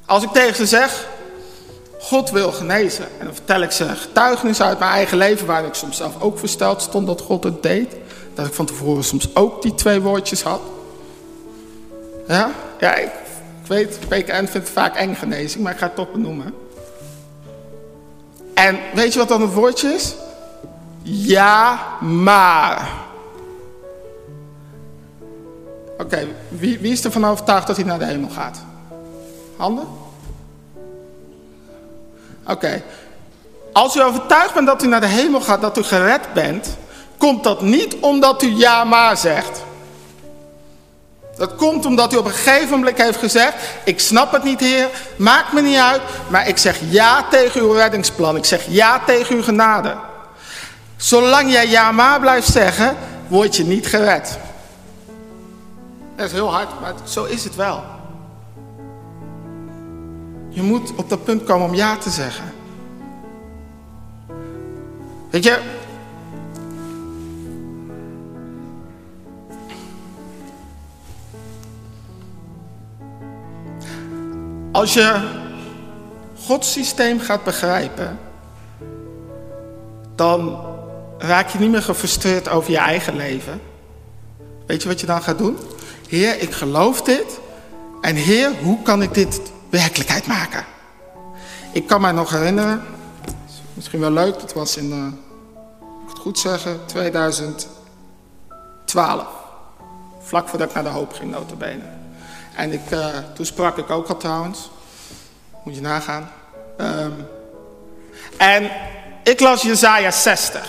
Als 0.05 0.23
ik 0.23 0.29
tegen 0.29 0.55
ze 0.55 0.65
zeg, 0.65 1.07
God 1.99 2.31
wil 2.31 2.51
genezen. 2.51 3.05
En 3.19 3.25
dan 3.25 3.33
vertel 3.33 3.61
ik 3.61 3.71
ze 3.71 3.87
getuigenis 3.87 4.61
uit 4.61 4.79
mijn 4.79 4.91
eigen 4.91 5.17
leven, 5.17 5.47
waar 5.47 5.65
ik 5.65 5.73
soms 5.73 5.97
zelf 5.97 6.21
ook 6.21 6.39
versteld 6.39 6.81
stond 6.81 7.07
dat 7.07 7.21
God 7.21 7.43
het 7.43 7.63
deed. 7.63 7.95
Dat 8.33 8.45
ik 8.47 8.53
van 8.53 8.65
tevoren 8.65 9.03
soms 9.03 9.35
ook 9.35 9.61
die 9.61 9.75
twee 9.75 10.01
woordjes 10.01 10.41
had. 10.41 10.61
Ja, 12.27 12.51
ja 12.79 12.95
ik, 12.95 13.11
ik 13.61 13.67
weet, 13.67 13.99
PKN 13.99 14.33
vindt 14.33 14.53
het 14.53 14.69
vaak 14.69 14.95
eng 14.95 15.15
genezing, 15.15 15.63
maar 15.63 15.73
ik 15.73 15.79
ga 15.79 15.85
het 15.85 15.95
toch 15.95 16.11
benoemen. 16.11 16.53
En 18.53 18.79
weet 18.93 19.13
je 19.13 19.19
wat 19.19 19.27
dan 19.27 19.41
het 19.41 19.53
woordje 19.53 19.93
is? 19.93 20.15
Ja, 21.07 21.79
maar. 21.99 22.91
Oké, 25.97 26.27
wie, 26.49 26.79
wie 26.79 26.91
is 26.91 27.03
ervan 27.03 27.25
overtuigd 27.25 27.67
dat 27.67 27.75
hij 27.75 27.85
naar 27.85 27.99
de 27.99 28.05
hemel 28.05 28.29
gaat? 28.29 28.63
Handen? 29.57 29.87
Oké. 32.47 32.83
Als 33.73 33.95
u 33.95 34.01
overtuigd 34.01 34.53
bent 34.53 34.67
dat 34.67 34.83
u 34.83 34.87
naar 34.87 35.01
de 35.01 35.07
hemel 35.07 35.41
gaat, 35.41 35.61
dat 35.61 35.77
u 35.77 35.83
gered 35.83 36.33
bent, 36.33 36.77
komt 37.17 37.43
dat 37.43 37.61
niet 37.61 37.95
omdat 37.99 38.43
u 38.43 38.55
ja 38.57 38.83
maar 38.83 39.17
zegt. 39.17 39.63
Dat 41.37 41.55
komt 41.55 41.85
omdat 41.85 42.13
u 42.13 42.17
op 42.17 42.25
een 42.25 42.31
gegeven 42.31 42.69
moment 42.69 42.97
heeft 42.97 43.19
gezegd, 43.19 43.55
ik 43.83 43.99
snap 43.99 44.31
het 44.31 44.43
niet 44.43 44.59
heer, 44.59 44.89
maakt 45.15 45.53
me 45.53 45.61
niet 45.61 45.77
uit, 45.77 46.01
maar 46.27 46.47
ik 46.47 46.57
zeg 46.57 46.79
ja 46.89 47.25
tegen 47.29 47.61
uw 47.61 47.71
reddingsplan, 47.71 48.35
ik 48.35 48.45
zeg 48.45 48.65
ja 48.67 49.01
tegen 49.05 49.35
uw 49.35 49.43
genade. 49.43 49.95
Zolang 51.05 51.51
jij 51.51 51.69
ja 51.69 51.91
maar 51.91 52.19
blijft 52.19 52.47
zeggen, 52.47 52.95
word 53.27 53.55
je 53.55 53.63
niet 53.63 53.87
gered. 53.87 54.39
Dat 56.15 56.25
is 56.25 56.31
heel 56.31 56.51
hard, 56.51 56.79
maar 56.81 56.93
zo 57.03 57.23
is 57.23 57.43
het 57.43 57.55
wel. 57.55 57.83
Je 60.49 60.61
moet 60.61 60.95
op 60.95 61.09
dat 61.09 61.23
punt 61.23 61.43
komen 61.43 61.67
om 61.67 61.75
ja 61.75 61.97
te 61.97 62.09
zeggen. 62.09 62.53
Weet 65.29 65.43
je, 65.43 65.59
Als 74.71 74.93
je 74.93 75.29
Gods 76.45 76.71
systeem 76.71 77.19
gaat 77.19 77.43
begrijpen, 77.43 78.19
dan 80.15 80.73
raak 81.17 81.49
je 81.49 81.59
niet 81.59 81.71
meer 81.71 81.81
gefrustreerd 81.81 82.49
over 82.49 82.71
je 82.71 82.77
eigen 82.77 83.15
leven. 83.15 83.61
Weet 84.65 84.81
je 84.81 84.87
wat 84.87 84.99
je 84.99 85.05
dan 85.05 85.21
gaat 85.21 85.37
doen? 85.37 85.57
Heer, 86.07 86.41
ik 86.41 86.51
geloof 86.51 87.01
dit. 87.01 87.39
En 88.01 88.15
Heer, 88.15 88.51
hoe 88.61 88.81
kan 88.81 89.01
ik 89.01 89.13
dit 89.13 89.41
werkelijkheid 89.69 90.27
maken? 90.27 90.65
Ik 91.71 91.87
kan 91.87 92.01
mij 92.01 92.11
nog 92.11 92.29
herinneren, 92.29 92.83
misschien 93.73 93.99
wel 93.99 94.11
leuk, 94.11 94.39
dat 94.39 94.53
was 94.53 94.77
in, 94.77 94.89
uh, 94.89 95.07
het 96.07 96.19
goed 96.19 96.39
zeggen, 96.39 96.79
2012. 96.85 97.67
Vlak 100.19 100.47
voordat 100.47 100.67
ik 100.67 100.73
naar 100.73 100.83
de 100.83 100.89
hoop 100.89 101.13
ging, 101.13 101.31
notabene. 101.31 101.83
En 102.55 102.71
ik, 102.71 102.91
uh, 102.91 103.07
toen 103.33 103.45
sprak 103.45 103.77
ik 103.77 103.89
ook 103.89 104.07
al 104.07 104.17
trouwens. 104.17 104.69
Moet 105.63 105.75
je 105.75 105.81
nagaan. 105.81 106.31
Um, 106.77 107.27
en 108.37 108.69
ik 109.23 109.39
las 109.39 109.61
Jezaja 109.61 110.11
60. 110.11 110.67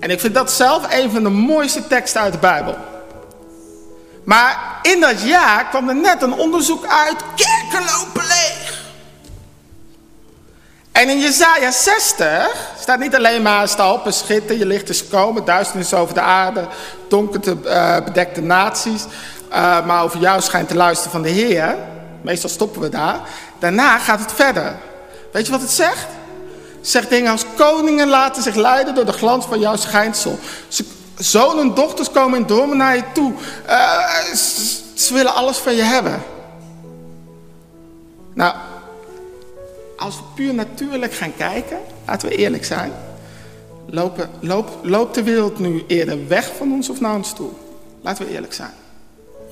En 0.00 0.10
ik 0.10 0.20
vind 0.20 0.34
dat 0.34 0.52
zelf 0.52 0.94
een 0.94 1.10
van 1.10 1.22
de 1.22 1.28
mooiste 1.28 1.86
teksten 1.86 2.20
uit 2.20 2.32
de 2.32 2.38
Bijbel. 2.38 2.76
Maar 4.24 4.78
in 4.82 5.00
dat 5.00 5.22
jaar 5.22 5.68
kwam 5.68 5.88
er 5.88 5.96
net 5.96 6.22
een 6.22 6.32
onderzoek 6.32 6.86
uit. 6.86 7.16
Kerken 7.34 7.86
lopen 7.86 8.22
leeg. 8.22 8.78
En 10.92 11.08
in 11.08 11.20
Jezaja 11.20 11.70
60 11.70 12.72
staat 12.80 12.98
niet 12.98 13.14
alleen 13.14 13.42
maar 13.42 13.68
sta 13.68 13.92
op 13.92 14.06
en 14.06 14.12
schitter, 14.12 14.56
je 14.56 14.66
licht 14.66 14.88
is 14.88 15.08
komen, 15.08 15.44
duisternis 15.44 15.94
over 15.94 16.14
de 16.14 16.20
aarde, 16.20 16.66
donker 17.08 17.40
te, 17.40 17.56
uh, 17.64 18.04
bedekte 18.04 18.40
naties. 18.40 19.04
Uh, 19.50 19.86
maar 19.86 20.02
over 20.02 20.20
jou 20.20 20.40
schijnt 20.40 20.68
te 20.68 20.76
luisteren 20.76 21.12
van 21.12 21.22
de 21.22 21.28
Heer. 21.28 21.76
Meestal 22.22 22.50
stoppen 22.50 22.80
we 22.80 22.88
daar. 22.88 23.20
Daarna 23.58 23.98
gaat 23.98 24.20
het 24.20 24.32
verder. 24.32 24.74
Weet 25.32 25.46
je 25.46 25.52
wat 25.52 25.60
het 25.60 25.70
zegt? 25.70 26.06
Zegt 26.80 27.10
dingen 27.10 27.30
als 27.30 27.44
koningen 27.56 28.08
laten 28.08 28.42
zich 28.42 28.54
leiden 28.54 28.94
door 28.94 29.04
de 29.04 29.12
glans 29.12 29.44
van 29.44 29.58
jouw 29.58 29.76
schijnsel. 29.76 30.38
Zonen 31.18 31.62
en 31.62 31.74
dochters 31.74 32.10
komen 32.10 32.38
in 32.38 32.46
dromen 32.46 32.76
naar 32.76 32.96
je 32.96 33.04
toe. 33.12 33.32
Uh, 33.68 34.34
ze 34.94 35.14
willen 35.14 35.34
alles 35.34 35.56
van 35.56 35.74
je 35.74 35.82
hebben. 35.82 36.22
Nou, 38.34 38.54
als 39.96 40.16
we 40.16 40.22
puur 40.34 40.54
natuurlijk 40.54 41.12
gaan 41.12 41.36
kijken, 41.36 41.78
laten 42.06 42.28
we 42.28 42.34
eerlijk 42.34 42.64
zijn. 42.64 42.92
Loop, 43.86 44.28
loopt 44.82 45.14
de 45.14 45.22
wereld 45.22 45.58
nu 45.58 45.84
eerder 45.86 46.28
weg 46.28 46.52
van 46.56 46.72
ons 46.72 46.88
of 46.88 47.00
naar 47.00 47.14
ons 47.14 47.32
toe? 47.32 47.50
Laten 48.00 48.26
we 48.26 48.32
eerlijk 48.32 48.52
zijn. 48.52 48.74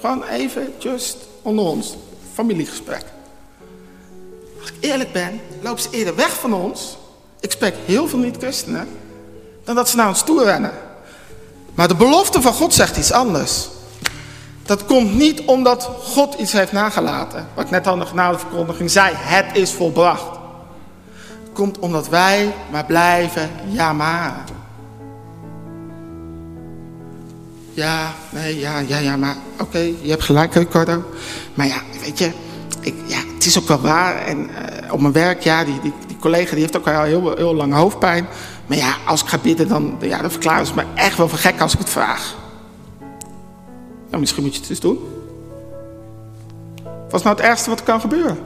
Gewoon 0.01 0.25
even, 0.25 0.75
just 0.79 1.17
onder 1.43 1.65
ons. 1.65 1.97
Familiegesprek. 2.33 3.05
Als 4.61 4.71
ik 4.71 4.77
eerlijk 4.81 5.13
ben, 5.13 5.41
lopen 5.63 5.83
ze 5.83 5.89
eerder 5.91 6.15
weg 6.15 6.39
van 6.39 6.53
ons. 6.53 6.98
Ik 7.41 7.51
spreek 7.51 7.75
heel 7.85 8.09
veel 8.09 8.19
niet-christenen. 8.19 8.89
Dan 9.65 9.75
dat 9.75 9.89
ze 9.89 9.97
naar 9.97 10.09
ons 10.09 10.23
toe 10.23 10.45
rennen. 10.45 10.73
Maar 11.75 11.89
de 11.89 11.95
belofte 11.95 12.43
van 12.43 12.53
God 12.53 12.75
zegt 12.75 12.97
iets 12.97 13.13
anders. 13.13 13.69
Dat 14.63 14.85
komt 14.85 15.15
niet 15.15 15.41
omdat 15.45 15.91
God 16.03 16.35
iets 16.35 16.53
heeft 16.53 16.73
nagelaten. 16.73 17.47
Wat 17.55 17.65
ik 17.65 17.71
net 17.71 17.87
al 17.87 17.93
in 17.93 18.01
de 18.01 18.07
genadeverkondiging 18.07 18.91
zei. 18.91 19.15
Het 19.15 19.57
is 19.57 19.73
volbracht. 19.73 20.39
Het 21.43 21.53
komt 21.53 21.79
omdat 21.79 22.09
wij 22.09 22.55
maar 22.71 22.85
blijven 22.85 23.51
ja 23.69 23.93
maar. 23.93 24.45
Ja, 27.75 28.13
nee, 28.31 28.59
ja, 28.59 28.79
ja, 28.79 28.99
ja, 28.99 29.17
maar 29.17 29.37
oké, 29.61 29.79
je 29.79 30.11
hebt 30.11 30.23
gelijk 30.23 30.55
Ricardo. 30.55 31.05
Maar 31.55 31.67
ja, 31.67 31.81
weet 32.01 32.19
je, 32.19 32.33
ik, 32.81 32.95
ja, 33.07 33.19
het 33.35 33.47
is 33.47 33.59
ook 33.59 33.69
wel 33.69 33.81
waar. 33.81 34.17
En 34.17 34.39
uh, 34.39 34.93
op 34.93 35.01
mijn 35.01 35.13
werk, 35.13 35.43
ja, 35.43 35.65
die, 35.65 35.81
die 35.81 35.93
collega 36.21 36.51
die 36.51 36.61
heeft 36.61 36.77
ook 36.77 36.89
al 36.89 37.03
heel, 37.03 37.37
heel 37.37 37.55
lang 37.55 37.75
hoofdpijn. 37.75 38.27
Maar 38.67 38.77
ja, 38.77 38.97
als 39.07 39.23
ik 39.23 39.29
ga 39.29 39.39
bidden, 39.39 39.69
dan, 39.69 39.97
ja, 40.01 40.21
dan 40.21 40.31
verklaren 40.31 40.67
ze 40.67 40.75
me 40.75 40.85
echt 40.95 41.17
wel 41.17 41.29
voor 41.29 41.39
gek 41.39 41.61
als 41.61 41.73
ik 41.73 41.79
het 41.79 41.91
vraag. 41.91 42.37
Nou, 44.09 44.21
misschien 44.21 44.43
moet 44.43 44.55
je 44.55 44.61
het 44.61 44.71
eens 44.71 44.81
doen. 44.81 44.99
Wat 46.85 47.15
is 47.21 47.23
nou 47.23 47.37
het 47.37 47.45
ergste 47.45 47.71
wat 47.71 47.79
er 47.79 47.85
kan 47.85 48.01
gebeuren? 48.01 48.39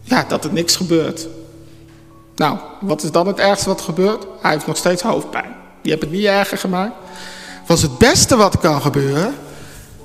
Ja, 0.00 0.24
dat 0.28 0.44
er 0.44 0.52
niks 0.52 0.76
gebeurt. 0.76 1.28
Nou, 2.36 2.58
wat 2.80 3.02
is 3.02 3.10
dan 3.10 3.26
het 3.26 3.38
ergste 3.38 3.68
wat 3.68 3.78
er 3.78 3.84
gebeurt? 3.84 4.26
Hij 4.40 4.50
heeft 4.50 4.66
nog 4.66 4.76
steeds 4.76 5.02
hoofdpijn. 5.02 5.54
Die 5.82 5.90
hebt 5.90 6.04
het 6.04 6.12
niet 6.12 6.24
erger 6.24 6.58
gemaakt. 6.58 6.94
Wat 7.66 7.76
is 7.76 7.82
het 7.82 7.98
beste 7.98 8.36
wat 8.36 8.54
er 8.54 8.60
kan 8.60 8.82
gebeuren? 8.82 9.34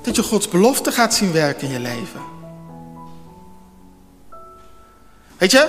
Dat 0.02 0.16
je 0.16 0.22
Gods 0.22 0.48
belofte 0.48 0.92
gaat 0.92 1.14
zien 1.14 1.32
werken 1.32 1.66
in 1.66 1.72
je 1.72 1.80
leven. 1.80 2.37
Weet 5.38 5.50
je, 5.50 5.68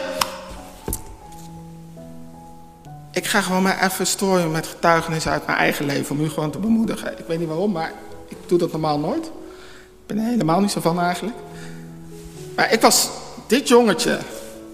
ik 3.11 3.25
ga 3.25 3.41
gewoon 3.41 3.63
maar 3.63 3.83
even 3.83 4.07
strooien 4.07 4.51
met 4.51 4.67
getuigenissen 4.67 5.31
uit 5.31 5.45
mijn 5.45 5.57
eigen 5.57 5.85
leven 5.85 6.15
om 6.15 6.23
u 6.23 6.29
gewoon 6.29 6.51
te 6.51 6.59
bemoedigen. 6.59 7.19
Ik 7.19 7.25
weet 7.25 7.39
niet 7.39 7.47
waarom, 7.47 7.71
maar 7.71 7.93
ik 8.27 8.37
doe 8.45 8.57
dat 8.57 8.71
normaal 8.71 8.99
nooit. 8.99 9.25
Ik 9.25 10.05
ben 10.05 10.17
er 10.17 10.23
helemaal 10.23 10.59
niet 10.59 10.71
zo 10.71 10.81
van 10.81 10.99
eigenlijk. 10.99 11.37
Maar 12.55 12.71
ik 12.71 12.81
was 12.81 13.09
dit 13.47 13.67
jongetje, 13.67 14.19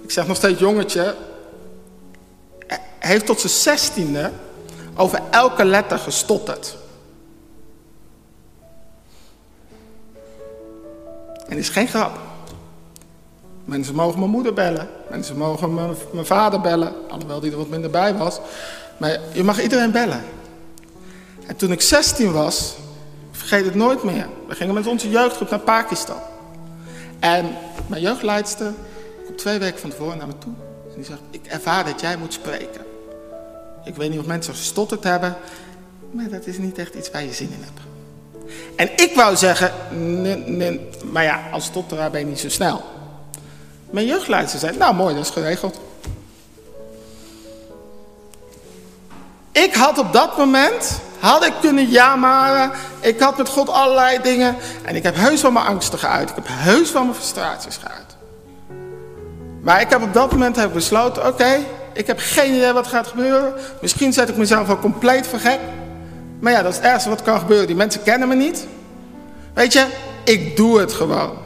ik 0.04 0.12
zeg 0.12 0.28
nog 0.28 0.38
steeds 0.38 0.60
jongetje, 0.60 1.16
heeft 3.00 3.26
tot 3.26 3.40
zijn 3.40 3.54
zestiende 3.54 4.32
over 4.96 5.22
elke 5.32 5.66
letter 5.66 5.98
gestotterd. 5.98 6.78
En 11.48 11.58
is 11.58 11.70
geen 11.70 11.88
grap. 11.88 12.20
Mensen 13.66 13.96
mogen 13.96 14.20
mijn 14.20 14.32
moeder 14.32 14.54
bellen. 14.54 14.88
Mensen 15.10 15.38
mogen 15.38 15.74
mijn, 15.74 16.26
vader 16.26 16.62
bellen. 16.62 16.94
Alhoewel 17.10 17.40
die 17.40 17.52
er 17.52 17.58
wat 17.58 17.70
minder 17.70 17.90
bij 17.90 18.16
was. 18.16 18.40
Maar 18.98 19.20
je 19.32 19.44
mag 19.44 19.62
iedereen 19.62 19.92
bellen. 19.92 20.22
En 21.46 21.56
toen 21.56 21.72
ik 21.72 21.82
16 21.82 22.32
was, 22.32 22.76
vergeet 23.32 23.66
het 23.66 23.76
nooit 23.76 24.04
meer. 24.04 24.28
We 24.48 24.56
gingen 24.56 24.74
met 24.74 24.88
onze 24.88 25.10
jeugdgroep 25.10 25.50
naar 25.50 25.60
Pakistan. 25.60 26.20
En 27.20 27.46
mijn 27.88 28.02
jeugdleidster 28.02 28.74
komt 29.26 29.38
twee 29.38 29.60
weken 29.60 29.80
van 29.80 29.90
tevoren 29.90 30.18
naar 30.18 30.28
me 30.28 30.38
toe. 30.38 30.54
En 30.90 30.96
die 30.96 31.06
zegt, 31.06 31.20
ik 31.30 31.46
ervaar 31.46 31.86
dat 31.86 32.02
jij 32.02 32.18
moet 32.18 32.34
spreken. 32.34 32.86
Ik 33.86 33.96
weet 33.96 34.10
niet 34.10 34.20
of 34.20 34.26
mensen 34.26 34.54
gestotterd 34.54 35.04
hebben. 35.04 35.36
Maar 36.12 36.30
dat 36.30 36.46
is 36.46 36.58
niet 36.58 36.78
echt 36.78 36.94
iets 36.94 37.12
waar 37.12 37.24
je 37.24 37.34
zin 37.34 37.50
in 37.52 37.64
hebt. 37.64 37.80
En 38.76 38.90
ik 38.96 39.16
wou 39.16 39.36
zeggen, 39.36 39.72
nee, 40.58 40.90
maar 41.12 41.24
ja, 41.24 41.50
als 41.52 41.66
stotteraar 41.66 42.12
ben 42.12 42.20
je 42.20 42.26
niet 42.26 42.40
zo 42.40 42.50
snel. 42.50 42.84
Mijn 43.96 44.08
jeugdleidster 44.08 44.60
zei, 44.60 44.78
nou 44.78 44.96
mooi, 44.96 45.16
dat 45.16 45.24
is 45.24 45.30
geregeld. 45.30 45.80
Ik 49.52 49.74
had 49.74 49.98
op 49.98 50.14
dat 50.14 50.38
moment, 50.38 51.02
had 51.20 51.46
ik 51.46 51.54
kunnen 51.62 51.86
jamaren. 51.86 52.72
Ik 53.00 53.20
had 53.20 53.38
met 53.38 53.50
God 53.50 53.70
allerlei 53.70 54.22
dingen. 54.22 54.56
En 54.84 54.96
ik 54.96 55.04
heb 55.04 55.16
heus 55.16 55.42
wel 55.42 55.52
mijn 55.52 55.66
angsten 55.66 56.00
geuit. 56.00 56.30
Ik 56.30 56.36
heb 56.36 56.46
heus 56.48 56.92
wel 56.92 57.04
mijn 57.04 57.16
frustraties 57.16 57.80
geuit. 57.84 58.16
Maar 59.62 59.82
ik 59.82 59.90
heb 59.90 60.02
op 60.02 60.14
dat 60.14 60.32
moment 60.32 60.56
heb 60.56 60.74
besloten, 60.74 61.28
oké, 61.28 61.60
ik 61.94 62.08
heb 62.08 62.18
geen 62.20 62.54
idee 62.54 62.72
wat 62.72 62.88
gaat 62.88 63.08
gebeuren. 63.08 63.54
Misschien 63.82 64.14
zet 64.14 64.30
ik 64.30 64.38
mezelf 64.38 64.68
wel 64.68 64.80
compleet 64.80 65.28
voor 65.28 65.40
gek. 65.40 65.60
Maar 66.40 66.52
ja, 66.52 66.62
dat 66.62 66.72
is 66.72 66.78
het 66.78 66.86
ergste 66.86 67.10
wat 67.10 67.22
kan 67.22 67.40
gebeuren. 67.40 67.68
Die 67.68 67.76
mensen 67.76 68.04
kennen 68.04 68.28
me 68.28 68.36
niet. 68.36 68.68
Weet 69.54 69.74
je, 69.74 69.86
ik 70.24 70.56
doe 70.56 70.80
het 70.80 70.94
gewoon. 70.94 71.45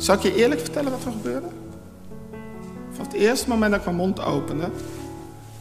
Zal 0.00 0.14
ik 0.14 0.22
je 0.22 0.34
eerlijk 0.34 0.60
vertellen 0.60 0.90
wat 0.90 1.04
er 1.04 1.12
gebeurde? 1.12 1.46
Van 2.92 3.04
het 3.04 3.12
eerste 3.12 3.48
moment 3.48 3.70
dat 3.70 3.80
ik 3.80 3.86
mijn 3.86 3.96
mond 3.96 4.24
opende, 4.24 4.70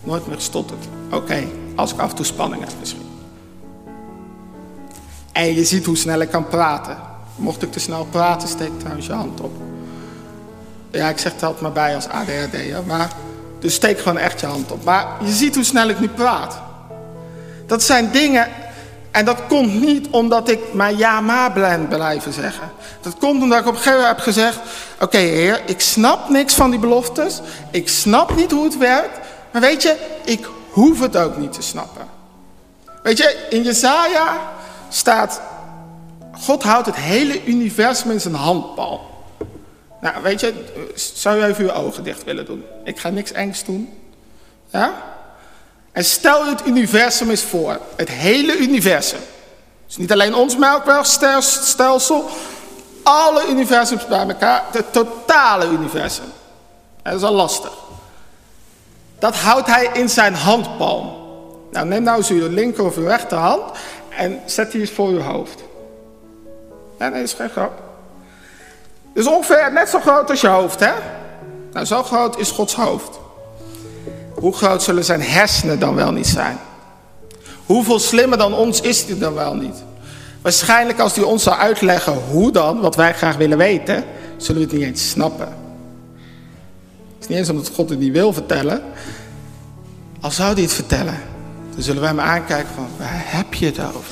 nooit 0.04 0.28
meer 0.28 0.36
gestotterd. 0.36 0.86
Oké, 1.12 1.44
als 1.76 1.94
ik 1.94 2.00
af 2.00 2.10
en 2.10 2.16
toe 2.16 2.26
spanning 2.26 2.64
heb 2.64 2.74
misschien. 2.80 3.08
En 5.32 5.54
je 5.54 5.66
ziet 5.66 5.86
hoe 5.86 5.98
snel 5.98 6.20
ik 6.20 6.30
kan 6.30 6.48
praten. 6.48 6.98
Mocht 7.36 7.62
ik 7.62 7.72
te 7.72 7.80
snel 7.80 8.06
praten, 8.06 8.48
steek 8.48 8.80
trouwens 8.80 9.06
je 9.06 9.14
hand 9.14 9.42
op. 9.42 9.52
Ja, 10.92 11.10
ik 11.10 11.18
zeg 11.18 11.34
het 11.34 11.44
altijd 11.44 11.62
maar 11.62 11.72
bij 11.72 11.96
als 11.96 12.08
ADHD, 12.08 12.86
maar... 12.88 13.12
Dus 13.60 13.74
steek 13.74 14.00
gewoon 14.00 14.18
echt 14.18 14.40
je 14.40 14.46
hand 14.46 14.72
op. 14.72 14.84
Maar 14.84 15.08
je 15.24 15.32
ziet 15.32 15.56
hoe 15.56 15.64
snel 15.64 15.90
ik 15.90 16.00
nu 16.00 16.08
praat. 16.08 16.62
Dat 17.66 17.84
zijn 17.84 18.12
dingen 18.12 18.48
en 19.20 19.26
dat 19.26 19.48
komt 19.48 19.82
niet 19.82 20.08
omdat 20.10 20.50
ik 20.50 20.74
maar 20.74 20.94
ja 20.94 21.22
maar 21.22 21.52
blijven 21.90 22.34
zeggen. 22.34 22.72
Dat 23.02 23.18
komt 23.18 23.42
omdat 23.42 23.60
ik 23.60 23.68
op 23.68 23.72
een 23.72 23.78
gegeven 23.78 24.00
moment 24.00 24.16
heb 24.16 24.26
gezegd... 24.26 24.60
Oké 25.00 25.18
heer, 25.18 25.62
ik 25.66 25.82
snap 25.82 26.30
niks 26.30 26.54
van 26.54 26.70
die 26.70 26.80
beloftes. 26.80 27.42
Ik 27.72 27.90
snap 27.90 28.36
niet 28.36 28.52
hoe 28.52 28.64
het 28.64 28.78
werkt. 28.78 29.20
Maar 29.52 29.62
weet 29.62 29.82
je, 29.82 29.96
ik 30.26 30.50
hoef 30.70 31.00
het 31.00 31.18
ook 31.18 31.38
niet 31.38 31.54
te 31.54 31.62
snappen. 31.62 32.06
Weet 33.04 33.18
je, 33.18 33.48
in 33.50 33.64
Jezaja 33.64 34.38
staat... 34.90 35.42
God 36.32 36.64
houdt 36.64 36.86
het 36.86 36.96
hele 36.96 37.46
universum 37.46 38.12
in 38.12 38.22
zijn 38.22 38.36
handpal. 38.36 39.10
Nou, 40.02 40.16
weet 40.24 40.40
je, 40.40 40.54
zou 40.96 41.38
je 41.38 41.46
even 41.46 41.64
uw 41.64 41.72
ogen 41.72 42.04
dicht 42.04 42.24
willen 42.24 42.46
doen? 42.46 42.64
Ik 42.84 43.00
ga 43.00 43.10
niks 43.10 43.32
engs 43.32 43.64
doen. 43.64 43.94
Ja? 44.70 44.94
En 45.92 46.06
stel 46.06 46.44
je 46.44 46.50
het 46.50 46.68
universum 46.68 47.30
eens 47.30 47.44
voor. 47.44 47.80
Het 47.96 48.10
hele 48.10 48.58
universum. 48.58 49.20
Dus 49.88 49.98
niet 49.98 50.12
alleen 50.12 50.36
ons 50.36 50.58
melkwegstelsel. 50.58 52.30
alle 53.04 53.48
universums 53.48 54.08
bij 54.08 54.28
elkaar, 54.28 54.64
het 54.72 54.94
totale 54.94 55.66
universum. 55.66 56.32
Dat 57.04 57.14
is 57.14 57.24
al 57.24 57.34
lastig. 57.34 57.72
Dat 59.20 59.36
houdt 59.36 59.68
hij 59.68 59.90
in 59.94 60.10
zijn 60.10 60.34
handpalm. 60.34 61.18
Nou, 61.72 61.88
neem 61.88 62.04
nou 62.04 62.18
eens 62.18 62.30
uw 62.30 62.50
linker 62.50 62.86
of 62.86 62.98
uw 62.98 63.06
rechterhand 63.06 63.62
en 64.10 64.42
zet 64.46 64.72
die 64.72 64.82
eens 64.82 64.92
voor 64.92 65.08
uw 65.08 65.22
hoofd. 65.22 65.64
Nee, 67.00 67.10
nee, 67.10 67.24
is 67.24 67.34
geen 67.34 67.50
grap. 67.50 67.82
Dus 69.14 69.28
ongeveer 69.28 69.72
net 69.72 69.90
zo 69.90 70.00
groot 70.00 70.30
als 70.30 70.42
je 70.42 70.48
hoofd, 70.48 70.80
hè? 70.80 70.94
Nou, 71.72 71.86
zo 71.86 72.04
groot 72.04 72.38
is 72.38 72.52
Gods 72.52 72.76
hoofd. 72.76 73.19
Hoe 74.40 74.54
groot 74.54 74.84
zullen 74.84 75.04
zijn 75.04 75.22
hersenen 75.22 75.80
dan 75.80 75.96
wel 75.96 76.12
niet 76.12 76.28
zijn? 76.28 76.58
Hoeveel 77.66 78.00
slimmer 78.00 78.38
dan 78.38 78.54
ons 78.54 78.82
is 78.82 79.06
hij 79.06 79.18
dan 79.18 79.34
wel 79.34 79.56
niet? 79.56 79.76
Waarschijnlijk 80.42 81.00
als 81.00 81.16
hij 81.16 81.24
ons 81.24 81.44
zou 81.44 81.58
uitleggen 81.58 82.14
hoe 82.14 82.52
dan, 82.52 82.80
wat 82.80 82.96
wij 82.96 83.14
graag 83.14 83.38
willen 83.38 83.58
weten, 83.58 84.04
zullen 84.38 84.62
we 84.62 84.68
het 84.68 84.78
niet 84.78 84.88
eens 84.88 85.10
snappen. 85.10 85.48
Het 85.48 87.20
is 87.20 87.28
niet 87.28 87.38
eens 87.38 87.50
omdat 87.50 87.72
God 87.76 87.90
het 87.90 88.00
niet 88.00 88.12
wil 88.12 88.34
vertellen. 88.34 88.82
Al 90.22 90.32
zou 90.32 90.54
hij 90.54 90.62
het 90.62 90.74
vertellen, 90.74 91.18
dan 91.74 91.84
zullen 91.84 92.02
wij 92.02 92.10
hem 92.10 92.20
aankijken 92.20 92.74
van, 92.76 92.88
waar 92.98 93.24
heb 93.26 93.54
je 93.54 93.66
het 93.66 93.80
over? 93.80 94.12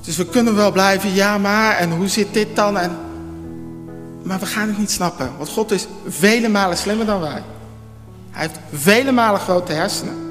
Dus 0.00 0.16
we 0.16 0.26
kunnen 0.26 0.56
wel 0.56 0.72
blijven, 0.72 1.14
ja 1.14 1.38
maar, 1.38 1.76
en 1.76 1.90
hoe 1.90 2.08
zit 2.08 2.32
dit 2.32 2.56
dan? 2.56 2.78
En... 2.78 2.96
Maar 4.22 4.38
we 4.38 4.46
gaan 4.46 4.68
het 4.68 4.78
niet 4.78 4.90
snappen, 4.90 5.30
want 5.36 5.48
God 5.48 5.70
is 5.70 5.86
vele 6.08 6.48
malen 6.48 6.76
slimmer 6.76 7.06
dan 7.06 7.20
wij. 7.20 7.42
Hij 8.34 8.46
heeft 8.46 8.58
vele 8.72 9.12
malen 9.12 9.40
grote 9.40 9.72
hersenen. 9.72 10.22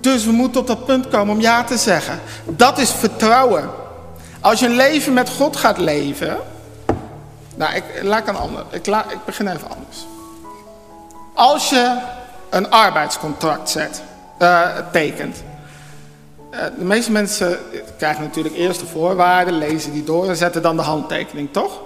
Dus 0.00 0.24
we 0.24 0.32
moeten 0.32 0.60
op 0.60 0.66
dat 0.66 0.84
punt 0.84 1.08
komen 1.08 1.34
om 1.34 1.40
ja 1.40 1.64
te 1.64 1.76
zeggen. 1.76 2.20
Dat 2.44 2.78
is 2.78 2.90
vertrouwen. 2.90 3.70
Als 4.40 4.60
je 4.60 4.66
een 4.66 4.76
leven 4.76 5.12
met 5.12 5.30
God 5.30 5.56
gaat 5.56 5.78
leven. 5.78 6.36
Nou, 7.56 7.74
ik, 7.74 7.84
laat 8.02 8.28
een 8.28 8.36
ander. 8.36 8.64
Ik, 8.70 8.86
ik 8.86 9.24
begin 9.24 9.48
even 9.48 9.68
anders. 9.70 10.06
Als 11.34 11.70
je 11.70 11.98
een 12.50 12.70
arbeidscontract 12.70 13.70
zet, 13.70 14.02
uh, 14.38 14.68
tekent. 14.92 15.42
Uh, 16.50 16.60
de 16.78 16.84
meeste 16.84 17.12
mensen 17.12 17.58
krijgen 17.98 18.22
natuurlijk 18.22 18.54
eerst 18.54 18.80
de 18.80 18.86
voorwaarden, 18.86 19.54
lezen 19.54 19.92
die 19.92 20.04
door 20.04 20.28
en 20.28 20.36
zetten 20.36 20.62
dan 20.62 20.76
de 20.76 20.82
handtekening, 20.82 21.52
toch? 21.52 21.80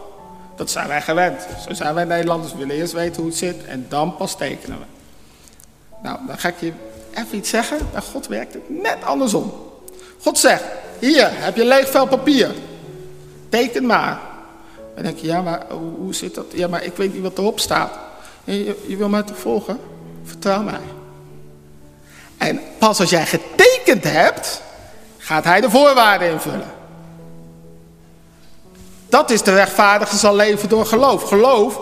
Dat 0.57 0.71
zijn 0.71 0.89
wij 0.89 1.03
gewend. 1.03 1.47
Zo 1.67 1.75
zijn 1.75 1.95
wij 1.95 2.05
Nederlanders. 2.05 2.53
We 2.53 2.59
willen 2.59 2.77
eerst 2.77 2.93
weten 2.93 3.17
hoe 3.17 3.31
het 3.31 3.39
zit 3.39 3.65
en 3.65 3.87
dan 3.89 4.17
pas 4.17 4.37
tekenen 4.37 4.79
we. 4.79 4.85
Nou, 6.03 6.19
dan 6.27 6.39
ga 6.39 6.49
ik 6.49 6.61
je 6.61 6.73
even 7.15 7.37
iets 7.37 7.51
zeggen. 7.51 7.79
Bij 7.93 8.01
God 8.01 8.27
werkt 8.27 8.55
het 8.55 8.83
net 8.83 9.05
andersom. 9.05 9.53
God 10.21 10.39
zegt, 10.39 10.65
hier 10.99 11.29
heb 11.31 11.57
je 11.57 11.65
leeg 11.65 11.89
vel 11.89 12.07
papier. 12.07 12.51
Teken 13.49 13.87
maar. 13.87 14.21
Dan 14.95 15.05
denk 15.05 15.19
je, 15.19 15.27
ja, 15.27 15.43
maar 15.43 15.63
hoe, 15.99 16.15
zit 16.15 16.35
dat? 16.35 16.47
Ja, 16.53 16.69
maar 16.69 16.85
ik 16.85 16.97
weet 16.97 17.13
niet 17.13 17.23
wat 17.23 17.39
erop 17.39 17.61
staat. 17.61 17.93
Je, 18.45 18.85
je 18.87 18.97
wil 18.97 19.09
mij 19.09 19.23
toch 19.23 19.39
volgen? 19.39 19.81
Vertrouw 20.25 20.63
mij. 20.63 20.81
En 22.39 22.61
pas 22.79 23.01
als 23.01 23.11
jij 23.11 23.27
getekend 23.27 24.05
hebt, 24.05 24.63
gaat 25.19 25.45
hij 25.45 25.61
de 25.61 25.71
voorwaarden 25.71 26.31
invullen. 26.31 26.73
Dat 29.15 29.31
is 29.31 29.43
de 29.43 29.55
rechtvaardige 29.55 30.17
zal 30.17 30.37
leven 30.37 30.69
door 30.69 30.87
geloof. 30.87 31.23
Geloof, 31.23 31.81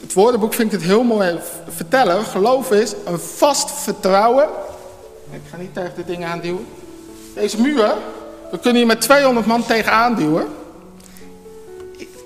het 0.00 0.12
woordenboek 0.12 0.54
vind 0.54 0.72
ik 0.72 0.78
het 0.78 0.88
heel 0.88 1.02
mooi 1.02 1.38
vertellen. 1.68 2.24
Geloof 2.24 2.70
is 2.70 2.94
een 3.04 3.18
vast 3.18 3.70
vertrouwen. 3.70 4.48
Ik 5.30 5.40
ga 5.50 5.56
niet 5.56 5.74
tegen 5.74 5.92
de 5.96 6.04
dingen 6.04 6.28
aanduwen. 6.28 6.66
Deze 7.34 7.60
muur, 7.60 7.94
we 8.50 8.58
kunnen 8.58 8.76
hier 8.76 8.86
met 8.86 9.00
200 9.00 9.46
man 9.46 9.66
tegen 9.66 9.92
aanduwen. 9.92 10.46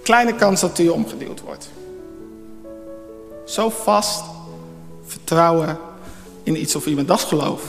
Kleine 0.02 0.34
kans 0.34 0.60
dat 0.60 0.76
hij 0.76 0.88
omgeduwd 0.88 1.40
wordt. 1.40 1.68
Zo 3.44 3.70
vast 3.70 4.24
vertrouwen 5.06 5.78
in 6.42 6.60
iets 6.60 6.76
of 6.76 6.86
iemand, 6.86 7.08
dat 7.08 7.18
is 7.18 7.24
geloof. 7.24 7.62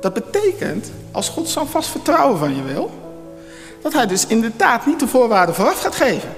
Dat 0.00 0.12
betekent, 0.12 0.90
als 1.12 1.28
God 1.28 1.48
zo'n 1.48 1.68
vast 1.68 1.88
vertrouwen 1.88 2.38
van 2.38 2.56
je 2.56 2.62
wil, 2.62 3.01
dat 3.82 3.92
hij 3.92 4.06
dus 4.06 4.26
inderdaad 4.26 4.86
niet 4.86 5.00
de 5.00 5.08
voorwaarden 5.08 5.54
vooraf 5.54 5.80
gaat 5.80 5.94
geven. 5.94 6.28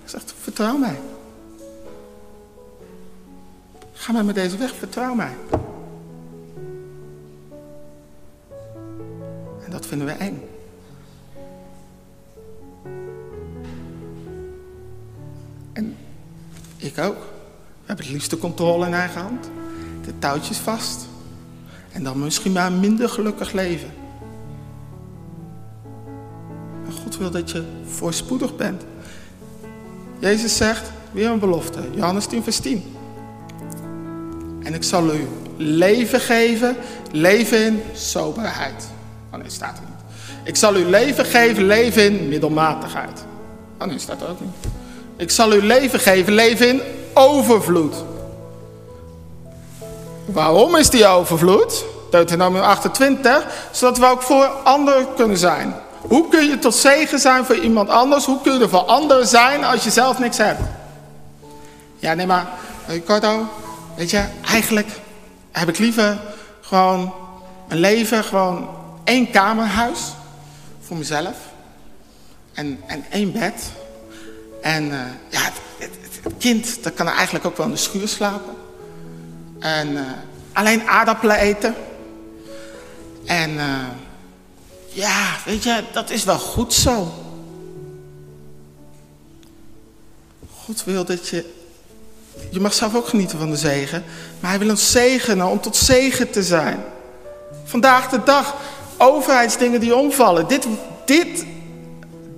Hij 0.00 0.08
zegt, 0.08 0.34
vertrouw 0.40 0.76
mij. 0.76 1.00
Ga 3.92 4.12
maar 4.12 4.24
met 4.24 4.34
deze 4.34 4.56
weg, 4.56 4.74
vertrouw 4.74 5.14
mij. 5.14 5.36
En 9.64 9.70
dat 9.70 9.86
vinden 9.86 10.06
we 10.06 10.12
eng. 10.12 10.48
En 15.72 15.96
ik 16.76 16.98
ook. 16.98 17.16
We 17.16 17.86
hebben 17.86 18.04
het 18.04 18.14
liefst 18.14 18.30
de 18.30 18.38
controle 18.38 18.86
in 18.86 18.94
eigen 18.94 19.20
hand. 19.20 19.50
De 20.04 20.18
touwtjes 20.18 20.58
vast. 20.58 21.06
En 21.92 22.02
dan 22.02 22.18
misschien 22.18 22.52
maar 22.52 22.66
een 22.66 22.80
minder 22.80 23.08
gelukkig 23.08 23.52
leven. 23.52 23.90
God 27.02 27.16
wil 27.16 27.30
dat 27.30 27.50
je 27.50 27.62
voorspoedig 27.86 28.56
bent. 28.56 28.82
Jezus 30.18 30.56
zegt, 30.56 30.82
weer 31.10 31.30
een 31.30 31.38
belofte, 31.38 31.80
Johannes 31.94 32.26
10 32.26 32.42
vers 32.42 32.58
10. 32.58 32.96
En 34.62 34.74
ik 34.74 34.82
zal 34.82 35.14
u 35.14 35.26
leven 35.56 36.20
geven, 36.20 36.76
leven 37.10 37.64
in 37.64 37.82
soberheid. 37.94 38.88
Oh 39.32 39.38
nee, 39.38 39.50
staat 39.50 39.76
er 39.76 39.84
niet. 39.84 39.98
Ik 40.44 40.56
zal 40.56 40.76
u 40.76 40.84
leven 40.84 41.24
geven, 41.24 41.66
leven 41.66 42.02
in 42.02 42.28
middelmatigheid. 42.28 43.24
Oh 43.78 43.86
nee, 43.86 43.98
staat 43.98 44.22
er 44.22 44.28
ook 44.28 44.40
niet. 44.40 44.72
Ik 45.16 45.30
zal 45.30 45.52
u 45.52 45.62
leven 45.62 46.00
geven, 46.00 46.32
leven 46.32 46.68
in 46.68 46.80
overvloed. 47.14 47.94
Waarom 50.24 50.76
is 50.76 50.90
die 50.90 51.06
overvloed? 51.06 51.84
Deuteronomium 52.10 52.62
28, 52.62 53.46
zodat 53.70 53.98
we 53.98 54.06
ook 54.06 54.22
voor 54.22 54.44
anderen 54.46 55.06
kunnen 55.16 55.38
zijn. 55.38 55.74
Hoe 56.08 56.28
kun 56.28 56.48
je 56.48 56.58
tot 56.58 56.74
zegen 56.74 57.18
zijn 57.18 57.44
voor 57.44 57.56
iemand 57.56 57.88
anders? 57.88 58.24
Hoe 58.24 58.40
kun 58.40 58.52
je 58.52 58.60
er 58.60 58.68
voor 58.68 58.84
anderen 58.84 59.26
zijn 59.26 59.64
als 59.64 59.84
je 59.84 59.90
zelf 59.90 60.18
niks 60.18 60.36
hebt? 60.36 60.60
Ja, 61.98 62.14
nee, 62.14 62.26
maar 62.26 62.46
Ricardo, 62.86 63.48
weet 63.96 64.10
je, 64.10 64.24
eigenlijk 64.44 64.88
heb 65.50 65.68
ik 65.68 65.78
liever 65.78 66.18
gewoon 66.60 67.14
een 67.68 67.78
leven, 67.78 68.24
gewoon 68.24 68.68
één 69.04 69.30
kamerhuis 69.30 70.00
voor 70.80 70.96
mezelf. 70.96 71.36
En, 72.52 72.80
en 72.86 73.04
één 73.10 73.32
bed. 73.32 73.62
En 74.62 74.84
uh, 74.84 75.00
ja, 75.28 75.40
het, 75.78 76.32
kind, 76.38 76.82
dat 76.82 76.94
kan 76.94 77.08
eigenlijk 77.08 77.44
ook 77.44 77.56
wel 77.56 77.66
in 77.66 77.72
de 77.72 77.78
schuur 77.78 78.08
slapen. 78.08 78.54
En 79.58 79.88
uh, 79.88 80.00
alleen 80.52 80.88
aardappelen 80.88 81.36
eten. 81.36 81.74
En... 83.26 83.58
ja, 84.88 85.36
weet 85.44 85.62
je, 85.62 85.82
dat 85.92 86.10
is 86.10 86.24
wel 86.24 86.38
goed 86.38 86.74
zo. 86.74 87.12
God 90.64 90.84
wil 90.84 91.04
dat 91.04 91.28
je. 91.28 91.44
Je 92.50 92.60
mag 92.60 92.74
zelf 92.74 92.94
ook 92.94 93.08
genieten 93.08 93.38
van 93.38 93.50
de 93.50 93.56
zegen. 93.56 94.04
Maar 94.40 94.50
hij 94.50 94.58
wil 94.58 94.70
ons 94.70 94.90
zegenen 94.90 95.46
om 95.46 95.60
tot 95.60 95.76
zegen 95.76 96.30
te 96.30 96.42
zijn. 96.42 96.84
Vandaag 97.64 98.08
de 98.08 98.22
dag, 98.24 98.54
overheidsdingen 98.96 99.80
die 99.80 99.96
omvallen. 99.96 100.48
Dit, 100.48 100.66
dit, 101.04 101.44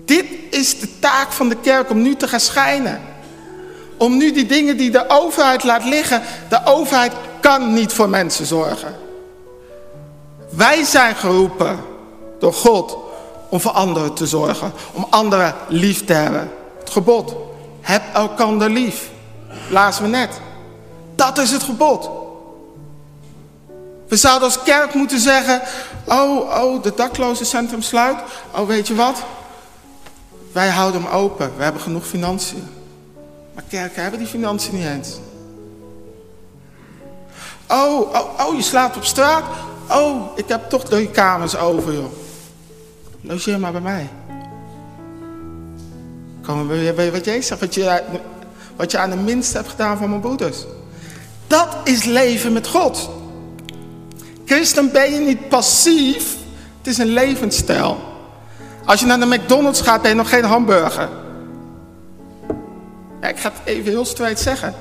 dit 0.04 0.24
is 0.50 0.80
de 0.80 0.98
taak 0.98 1.32
van 1.32 1.48
de 1.48 1.56
kerk 1.56 1.90
om 1.90 2.02
nu 2.02 2.16
te 2.16 2.28
gaan 2.28 2.40
schijnen. 2.40 3.00
Om 3.96 4.16
nu 4.16 4.32
die 4.32 4.46
dingen 4.46 4.76
die 4.76 4.90
de 4.90 5.08
overheid 5.08 5.64
laat 5.64 5.84
liggen. 5.84 6.22
De 6.48 6.60
overheid 6.64 7.12
kan 7.40 7.72
niet 7.72 7.92
voor 7.92 8.08
mensen 8.08 8.46
zorgen. 8.46 8.94
Wij 10.50 10.84
zijn 10.84 11.16
geroepen 11.16 11.89
door 12.40 12.52
God 12.52 12.98
om 13.48 13.60
voor 13.60 13.70
anderen 13.70 14.14
te 14.14 14.26
zorgen, 14.26 14.72
om 14.92 15.06
anderen 15.10 15.54
lief 15.68 16.04
te 16.04 16.12
hebben. 16.12 16.50
Het 16.78 16.90
gebod, 16.90 17.34
heb 17.80 18.02
elkander 18.14 18.70
lief. 18.70 19.10
Lazen 19.68 20.02
we 20.02 20.08
net. 20.08 20.40
Dat 21.14 21.38
is 21.38 21.50
het 21.50 21.62
gebod. 21.62 22.10
We 24.08 24.16
zouden 24.16 24.44
als 24.44 24.62
kerk 24.62 24.94
moeten 24.94 25.20
zeggen, 25.20 25.62
oh, 26.06 26.62
oh, 26.62 26.82
de 26.82 26.92
daklozencentrum 26.96 27.82
sluit. 27.82 28.18
Oh, 28.56 28.66
weet 28.66 28.86
je 28.86 28.94
wat? 28.94 29.22
Wij 30.52 30.68
houden 30.68 31.02
hem 31.02 31.10
open, 31.10 31.52
we 31.56 31.62
hebben 31.62 31.82
genoeg 31.82 32.06
financiën. 32.06 32.68
Maar 33.54 33.64
kerken 33.68 34.02
hebben 34.02 34.20
die 34.20 34.28
financiën 34.28 34.74
niet 34.74 34.86
eens. 34.86 35.18
Oh, 37.68 38.00
oh, 38.00 38.46
oh, 38.46 38.56
je 38.56 38.62
slaapt 38.62 38.96
op 38.96 39.04
straat. 39.04 39.44
Oh, 39.90 40.38
ik 40.38 40.48
heb 40.48 40.68
toch 40.68 40.84
drie 40.84 41.08
kamers 41.08 41.56
over, 41.56 41.92
joh. 41.92 42.12
Logeer 43.20 43.60
maar 43.60 43.72
bij 43.72 43.80
mij. 43.80 44.08
Kom 46.42 46.68
wat 47.12 47.24
jij 47.24 47.42
zegt, 47.42 47.60
wat 47.60 47.74
je, 47.74 48.02
wat 48.76 48.90
je 48.90 48.98
aan 48.98 49.10
de 49.10 49.16
minste 49.16 49.56
hebt 49.56 49.68
gedaan 49.68 49.98
van 49.98 50.08
mijn 50.08 50.20
broeders. 50.20 50.64
Dat 51.46 51.76
is 51.84 52.04
leven 52.04 52.52
met 52.52 52.66
God. 52.66 53.10
Christen 54.44 54.92
ben 54.92 55.12
je 55.12 55.20
niet 55.20 55.48
passief 55.48 56.36
Het 56.78 56.86
is 56.86 56.98
een 56.98 57.06
levensstijl. 57.06 57.98
Als 58.84 59.00
je 59.00 59.06
naar 59.06 59.20
de 59.20 59.26
McDonald's 59.26 59.80
gaat, 59.80 60.02
ben 60.02 60.10
je 60.10 60.16
nog 60.16 60.28
geen 60.28 60.44
hamburger. 60.44 61.08
Ik 63.20 63.38
ga 63.38 63.52
het 63.52 63.60
even 63.64 63.90
heel 63.90 64.04
straight 64.04 64.40
zeggen. 64.40 64.74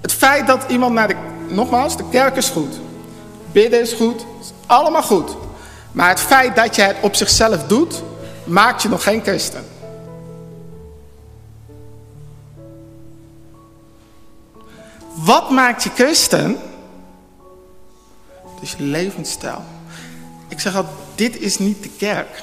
Het 0.00 0.12
feit 0.12 0.46
dat 0.46 0.64
iemand 0.68 0.94
naar 0.94 1.08
de... 1.08 1.16
Nogmaals, 1.48 1.96
de 1.96 2.08
kerk 2.10 2.36
is 2.36 2.48
goed. 2.48 2.74
Bidden 3.52 3.80
is 3.80 3.92
goed. 3.92 4.26
Is 4.40 4.52
allemaal 4.66 5.02
goed. 5.02 5.36
Maar 5.96 6.08
het 6.08 6.20
feit 6.20 6.56
dat 6.56 6.76
je 6.76 6.82
het 6.82 6.96
op 7.00 7.14
zichzelf 7.14 7.66
doet, 7.66 8.02
maakt 8.44 8.82
je 8.82 8.88
nog 8.88 9.02
geen 9.02 9.22
christen. 9.22 9.64
Wat 15.14 15.50
maakt 15.50 15.82
je 15.82 15.90
christen? 15.90 16.56
Dus 18.60 18.74
je 18.78 18.82
levensstijl. 18.82 19.62
Ik 20.48 20.60
zeg 20.60 20.76
al, 20.76 20.86
dit 21.14 21.40
is 21.40 21.58
niet 21.58 21.82
de 21.82 21.90
kerk. 21.90 22.42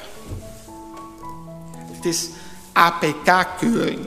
Het 1.92 2.06
is 2.06 2.30
APK-keuring, 2.72 4.06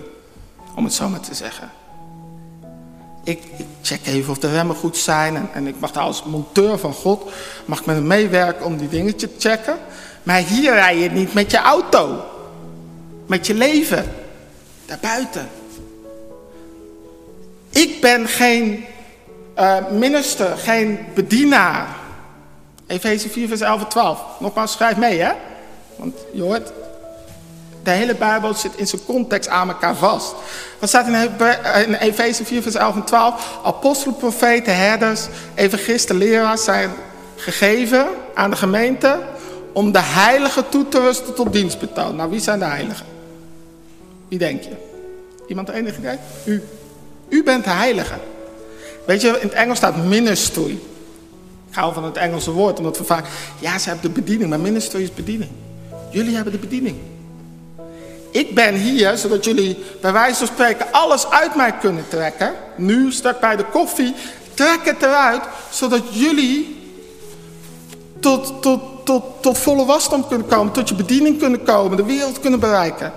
om 0.75 0.85
het 0.85 0.95
zo 0.95 1.09
maar 1.09 1.21
te 1.21 1.35
zeggen. 1.35 1.71
Ik, 3.27 3.43
check 3.83 4.07
even 4.07 4.31
of 4.31 4.39
de 4.39 4.51
remmen 4.51 4.77
goed 4.77 4.97
zijn. 4.97 5.37
En, 5.37 5.49
en 5.53 5.67
ik 5.67 5.75
mag 5.79 5.93
daar 5.93 6.03
als 6.03 6.25
monteur 6.25 6.79
van 6.79 6.93
God, 6.93 7.31
mag 7.65 7.81
ik 7.81 7.87
met 7.87 7.97
hem 7.97 8.07
meewerken 8.07 8.67
om 8.67 8.77
die 8.77 8.89
dingen 8.89 9.17
te 9.17 9.29
checken. 9.39 9.79
Maar 10.23 10.39
hier 10.39 10.73
rij 10.73 10.99
je 10.99 11.11
niet 11.11 11.35
met 11.35 11.51
je 11.51 11.59
auto. 11.59 12.25
Met 13.27 13.47
je 13.47 13.55
leven. 13.55 14.13
Daarbuiten. 14.85 15.49
Ik 17.71 18.01
ben 18.01 18.29
geen 18.29 18.85
uh, 19.59 19.77
minister, 19.91 20.57
geen 20.57 20.99
bedienaar. 21.15 21.97
Efeze 22.87 23.29
4, 23.29 23.49
vers 23.49 23.61
11 23.61 23.81
en 23.81 23.89
12. 23.89 24.21
Nogmaals, 24.41 24.73
schrijf 24.73 24.97
mee, 24.97 25.19
hè? 25.19 25.33
Want 25.97 26.15
je 26.33 26.43
hoort, 26.43 26.73
de 27.87 27.93
hele 27.93 28.15
Bijbel 28.15 28.55
zit 28.55 28.73
in 28.77 28.87
zijn 28.87 29.05
context 29.05 29.49
aan 29.49 29.69
elkaar 29.69 29.97
vast. 29.97 30.35
Wat 30.79 30.89
staat 30.89 31.07
in 31.87 31.95
Efeze 31.95 32.45
4, 32.45 32.63
vers 32.63 32.75
11 32.75 32.95
en 32.95 33.05
12? 33.05 33.59
Apostelen, 33.65 34.17
profeten, 34.17 34.77
herders, 34.77 35.27
evangelisten, 35.55 36.17
leraars 36.17 36.65
zijn 36.65 36.91
gegeven 37.37 38.07
aan 38.35 38.51
de 38.51 38.57
gemeente 38.57 39.19
om 39.73 39.93
de 39.93 40.03
heiligen 40.03 40.69
toe 40.69 40.89
te 40.89 41.01
rusten 41.01 41.35
tot 41.35 41.53
dienstbetoon. 41.53 42.17
Nou, 42.17 42.31
wie 42.31 42.41
zijn 42.41 42.59
de 42.59 42.65
heiligen? 42.65 43.07
Wie 44.29 44.39
denk 44.39 44.63
je? 44.63 44.77
Iemand 45.49 45.69
enig 45.69 45.99
idee? 45.99 46.19
U. 46.45 46.63
U 47.29 47.43
bent 47.43 47.65
de 47.65 47.71
heilige. 47.71 48.15
Weet 49.07 49.21
je, 49.21 49.29
in 49.29 49.49
het 49.49 49.53
Engels 49.53 49.79
staat 49.79 50.05
ministry. 50.05 50.79
Ik 51.69 51.75
hou 51.75 51.95
van 51.95 52.05
het 52.05 52.17
Engelse 52.17 52.51
woord, 52.51 52.79
omdat 52.79 52.99
we 52.99 53.05
vaak... 53.05 53.27
Ja, 53.59 53.79
ze 53.79 53.89
hebben 53.89 54.15
de 54.15 54.21
bediening, 54.21 54.51
maar 54.51 54.61
ministry 54.61 55.03
is 55.03 55.15
bediening. 55.15 55.51
Jullie 56.11 56.35
hebben 56.35 56.53
de 56.53 56.59
bediening. 56.59 56.97
Ik 58.37 58.55
ben 58.55 58.75
hier, 58.75 59.17
zodat 59.17 59.45
jullie 59.45 59.85
bij 60.01 60.13
wijze 60.13 60.39
van 60.39 60.47
spreken 60.47 60.87
alles 60.91 61.31
uit 61.31 61.55
mij 61.55 61.73
kunnen 61.73 62.05
trekken. 62.09 62.53
Nu, 62.75 63.13
stak 63.13 63.41
bij 63.41 63.57
de 63.57 63.65
koffie. 63.65 64.15
Trek 64.55 64.81
het 64.83 65.03
eruit, 65.03 65.43
zodat 65.71 66.03
jullie 66.11 66.91
tot, 68.21 68.63
tot, 68.63 68.81
tot, 69.05 69.23
tot 69.41 69.59
volle 69.59 69.85
wasdom 69.85 70.29
kunnen 70.29 70.47
komen. 70.47 70.73
Tot 70.73 70.89
je 70.89 70.95
bediening 70.95 71.39
kunnen 71.39 71.63
komen, 71.63 71.97
de 71.97 72.05
wereld 72.05 72.41
kunnen 72.41 72.61
bereiken. 72.61 73.13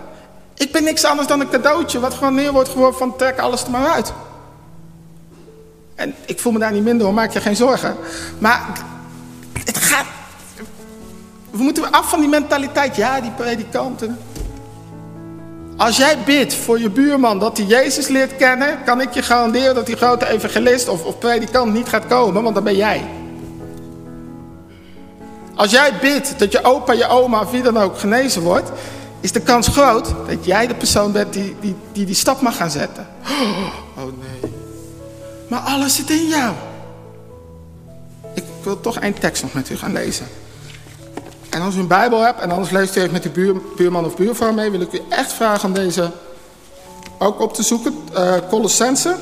Ik 0.54 0.72
ben 0.72 0.84
niks 0.84 1.04
anders 1.04 1.28
dan 1.28 1.40
een 1.40 1.50
cadeautje 1.50 2.00
wat 2.00 2.14
gewoon 2.14 2.36
neer 2.36 2.52
wordt 2.52 2.70
geworden 2.70 2.98
van 2.98 3.18
trek 3.18 3.40
alles 3.40 3.64
er 3.64 3.72
maar 3.72 3.88
uit. 3.88 4.14
En 5.96 6.16
ik 6.26 6.40
voel 6.40 6.52
me 6.52 6.60
daar 6.60 6.72
niet 6.72 6.84
minder 6.84 7.08
om, 7.08 7.14
maak 7.14 7.34
je 7.34 7.42
geen 7.42 7.56
zorgen. 7.56 7.96
Maar 8.38 8.86
het 9.66 9.78
gaat... 9.78 10.06
We 11.52 11.64
moeten 11.64 11.92
af 11.92 12.10
van 12.10 12.20
die 12.20 12.30
mentaliteit. 12.30 12.96
Ja, 12.96 13.22
die 13.22 13.32
predikanten. 13.32 14.18
Als 15.80 15.98
jij 15.98 16.18
bidt 16.26 16.54
voor 16.54 16.80
je 16.80 16.90
buurman 16.90 17.40
dat 17.40 17.58
hij 17.58 17.66
Jezus 17.66 18.08
leert 18.08 18.36
kennen... 18.36 18.84
kan 18.84 19.02
ik 19.02 19.14
je 19.14 19.22
garanderen 19.22 19.76
dat 19.76 19.86
die 19.86 19.96
grote 19.96 20.28
evangelist 20.28 20.88
of, 20.88 21.04
of 21.04 21.18
predikant 21.18 21.74
niet 21.74 21.90
gaat 21.90 22.08
komen, 22.08 22.44
want 22.44 22.56
dan 22.56 22.64
ben 22.64 22.76
jij. 22.76 23.06
Als 25.56 25.72
jij 25.72 25.94
bidt 26.02 26.40
dat 26.40 26.52
je 26.52 26.64
opa, 26.64 26.94
je 26.94 27.08
oma 27.08 27.42
of 27.42 27.52
wie 27.52 27.62
dan 27.62 27.78
ook 27.78 28.00
genezen 28.00 28.42
wordt 28.42 28.72
is 29.20 29.32
de 29.32 29.42
kans 29.42 29.68
groot 29.68 30.14
dat 30.28 30.46
jij 30.46 30.68
de 30.68 30.76
persoon 30.76 31.12
bent 31.12 31.34
die 31.34 31.56
die, 31.60 31.76
die, 31.92 32.06
die 32.06 32.16
stap 32.16 32.42
mag 32.42 32.56
gaan 32.56 32.72
zetten. 32.72 33.08
Oh 33.98 34.04
nee. 34.04 34.52
Maar 35.48 35.60
alles 35.60 35.96
zit 35.96 36.10
in 36.10 36.28
jou. 36.28 36.54
Ik 38.34 38.44
wil 38.64 38.82
toch 38.82 39.00
één 39.00 39.20
tekst 39.20 39.42
nog 39.42 39.54
met 39.54 39.70
u 39.70 39.78
gaan 39.78 39.94
lezen. 39.94 40.28
En 41.50 41.62
als 41.62 41.76
u 41.76 41.80
een 41.80 41.88
Bijbel 41.88 42.22
hebt 42.22 42.40
en 42.40 42.52
anders 42.52 42.70
leest 42.70 42.96
u 42.96 43.00
even 43.00 43.14
met 43.14 43.24
uw 43.24 43.32
buur, 43.32 43.62
buurman 43.76 44.06
of 44.06 44.16
buurvrouw 44.16 44.52
mee, 44.52 44.72
wil 44.72 44.82
ik 44.82 44.94
u 44.94 45.02
echt 45.10 45.34
vragen 45.34 45.68
om 45.68 45.74
deze 45.74 46.12
ook 47.18 47.40
op 47.40 47.54
te 47.54 47.64
zoeken. 47.64 47.96
Uh, 48.14 48.36
Colossense. 48.50 49.16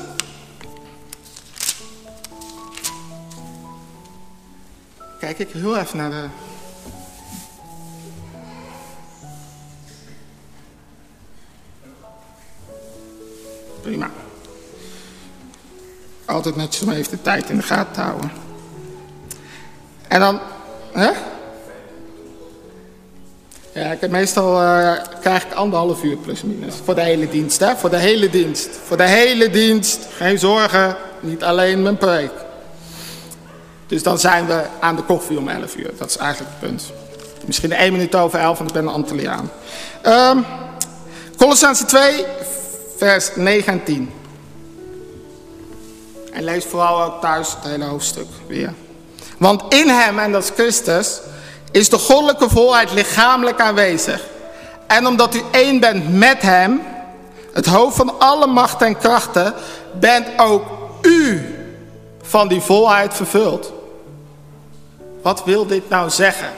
Kijk 5.20 5.38
ik 5.38 5.50
heel 5.50 5.76
even 5.76 5.96
naar 5.96 6.10
de 6.10 6.26
Prima. 13.82 14.10
Altijd 16.24 16.56
netjes 16.56 16.82
om 16.82 16.90
even 16.90 17.10
de 17.10 17.22
tijd 17.22 17.50
in 17.50 17.56
de 17.56 17.62
gaten 17.62 17.92
te 17.92 18.00
houden. 18.00 18.30
En 20.08 20.20
dan, 20.20 20.40
hè? 20.92 21.10
Ja, 23.78 23.92
ik 23.92 24.00
heb 24.00 24.10
meestal 24.10 24.62
uh, 24.62 24.92
krijg 25.20 25.44
ik 25.44 25.52
anderhalf 25.52 26.02
uur 26.02 26.16
plus 26.16 26.42
minus. 26.42 26.74
Voor 26.84 26.94
de 26.94 27.00
hele 27.00 27.28
dienst, 27.28 27.60
hè? 27.60 27.76
Voor 27.76 27.90
de 27.90 27.96
hele 27.96 28.30
dienst. 28.30 28.68
Voor 28.84 28.96
de 28.96 29.08
hele 29.08 29.50
dienst. 29.50 30.06
Geen 30.10 30.38
zorgen, 30.38 30.96
niet 31.20 31.42
alleen 31.42 31.82
mijn 31.82 31.96
preek. 31.96 32.30
Dus 33.86 34.02
dan 34.02 34.18
zijn 34.18 34.46
we 34.46 34.62
aan 34.80 34.96
de 34.96 35.02
koffie 35.02 35.38
om 35.38 35.48
11 35.48 35.76
uur. 35.76 35.90
Dat 35.98 36.08
is 36.08 36.16
eigenlijk 36.16 36.50
het 36.50 36.68
punt. 36.68 36.92
Misschien 37.44 37.72
één 37.72 37.92
minuut 37.92 38.14
over 38.14 38.38
11, 38.38 38.58
want 38.58 38.70
ik 38.70 38.76
ben 38.76 38.86
een 38.86 38.92
Antilliaan. 38.92 39.50
Um, 40.06 40.44
Colossense 41.36 41.84
2, 41.84 42.24
vers 42.96 43.30
9 43.34 43.72
en 43.72 43.84
10. 43.84 44.12
En 46.32 46.44
lees 46.44 46.64
vooral 46.64 47.02
ook 47.02 47.20
thuis 47.20 47.54
het 47.54 47.70
hele 47.70 47.84
hoofdstuk 47.84 48.26
weer. 48.46 48.72
Want 49.36 49.74
in 49.74 49.88
hem, 49.88 50.18
en 50.18 50.32
dat 50.32 50.42
is 50.42 50.50
Christus, 50.54 51.20
is 51.78 51.88
de 51.88 51.98
goddelijke 51.98 52.48
volheid 52.48 52.92
lichamelijk 52.92 53.60
aanwezig. 53.60 54.26
En 54.86 55.06
omdat 55.06 55.34
u 55.34 55.42
één 55.50 55.80
bent 55.80 56.14
met 56.16 56.42
hem, 56.42 56.80
het 57.52 57.66
hoofd 57.66 57.96
van 57.96 58.18
alle 58.18 58.46
machten 58.46 58.86
en 58.86 58.98
krachten, 58.98 59.54
bent 60.00 60.26
ook 60.36 60.62
u 61.02 61.54
van 62.22 62.48
die 62.48 62.60
volheid 62.60 63.14
vervuld. 63.14 63.72
Wat 65.22 65.44
wil 65.44 65.66
dit 65.66 65.88
nou 65.88 66.10
zeggen? 66.10 66.48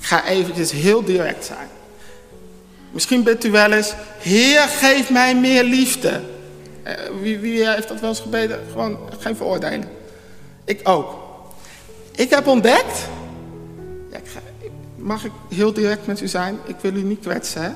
Ik 0.00 0.06
ga 0.06 0.24
eventjes 0.24 0.70
heel 0.70 1.04
direct 1.04 1.44
zijn. 1.44 1.68
Misschien 2.90 3.22
bent 3.22 3.44
u 3.44 3.50
wel 3.50 3.72
eens, 3.72 3.94
Heer, 4.18 4.60
geef 4.60 5.10
mij 5.10 5.36
meer 5.36 5.62
liefde. 5.62 6.20
Eh, 6.82 6.94
wie, 7.20 7.38
wie 7.38 7.68
heeft 7.68 7.88
dat 7.88 8.00
wel 8.00 8.08
eens 8.08 8.20
gebeden? 8.20 8.60
Gewoon 8.70 8.98
geen 9.18 9.36
veroordeling. 9.36 9.86
Ik 10.64 10.88
ook. 10.88 11.14
Ik 12.14 12.30
heb 12.30 12.46
ontdekt, 12.46 12.98
ik 14.16 14.42
mag 14.96 15.24
ik 15.24 15.32
heel 15.48 15.72
direct 15.72 16.06
met 16.06 16.20
u 16.20 16.28
zijn? 16.28 16.58
Ik 16.66 16.76
wil 16.80 16.94
u 16.94 17.02
niet 17.02 17.20
kwetsen, 17.20 17.62
hè? 17.62 17.70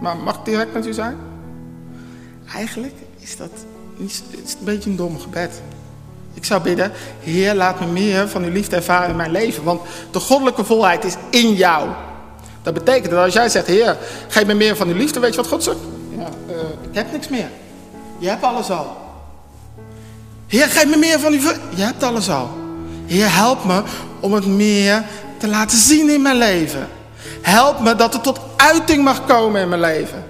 maar 0.00 0.16
mag 0.16 0.38
ik 0.38 0.44
direct 0.44 0.72
met 0.72 0.86
u 0.86 0.92
zijn? 0.92 1.16
Eigenlijk 2.54 2.94
is 3.18 3.36
dat 3.36 3.50
is 3.96 4.22
een 4.58 4.64
beetje 4.64 4.90
een 4.90 4.96
dom 4.96 5.20
gebed. 5.20 5.60
Ik 6.34 6.44
zou 6.44 6.62
bidden, 6.62 6.92
Heer, 7.20 7.54
laat 7.54 7.80
me 7.80 7.86
meer 7.86 8.28
van 8.28 8.44
uw 8.44 8.52
liefde 8.52 8.76
ervaren 8.76 9.10
in 9.10 9.16
mijn 9.16 9.30
leven. 9.30 9.64
Want 9.64 9.80
de 10.10 10.20
goddelijke 10.20 10.64
volheid 10.64 11.04
is 11.04 11.16
in 11.30 11.54
jou. 11.54 11.88
Dat 12.62 12.74
betekent 12.74 13.10
dat 13.10 13.24
als 13.24 13.34
jij 13.34 13.48
zegt, 13.48 13.66
Heer, 13.66 13.96
geef 14.28 14.46
me 14.46 14.54
meer 14.54 14.76
van 14.76 14.88
uw 14.88 14.94
liefde, 14.94 15.20
weet 15.20 15.30
je 15.34 15.40
wat 15.40 15.50
God 15.50 15.62
zegt? 15.62 15.78
Ja, 16.16 16.28
uh, 16.48 16.54
ik 16.90 16.94
heb 16.94 17.12
niks 17.12 17.28
meer. 17.28 17.48
Je 18.18 18.28
hebt 18.28 18.42
alles 18.42 18.70
al. 18.70 18.96
Heer, 20.46 20.66
geef 20.66 20.86
me 20.86 20.96
meer 20.96 21.20
van 21.20 21.32
uw... 21.32 21.40
Je 21.74 21.82
hebt 21.82 22.02
alles 22.02 22.30
al. 22.30 22.48
Heer, 23.06 23.34
help 23.34 23.64
me 23.64 23.82
om 24.20 24.32
het 24.32 24.46
meer 24.46 25.04
te 25.38 25.48
laten 25.48 25.78
zien 25.78 26.10
in 26.10 26.22
mijn 26.22 26.36
leven. 26.36 26.88
Help 27.40 27.80
me 27.80 27.94
dat 27.94 28.12
het 28.12 28.22
tot 28.22 28.40
uiting 28.56 29.04
mag 29.04 29.26
komen 29.26 29.60
in 29.60 29.68
mijn 29.68 29.80
leven. 29.80 30.24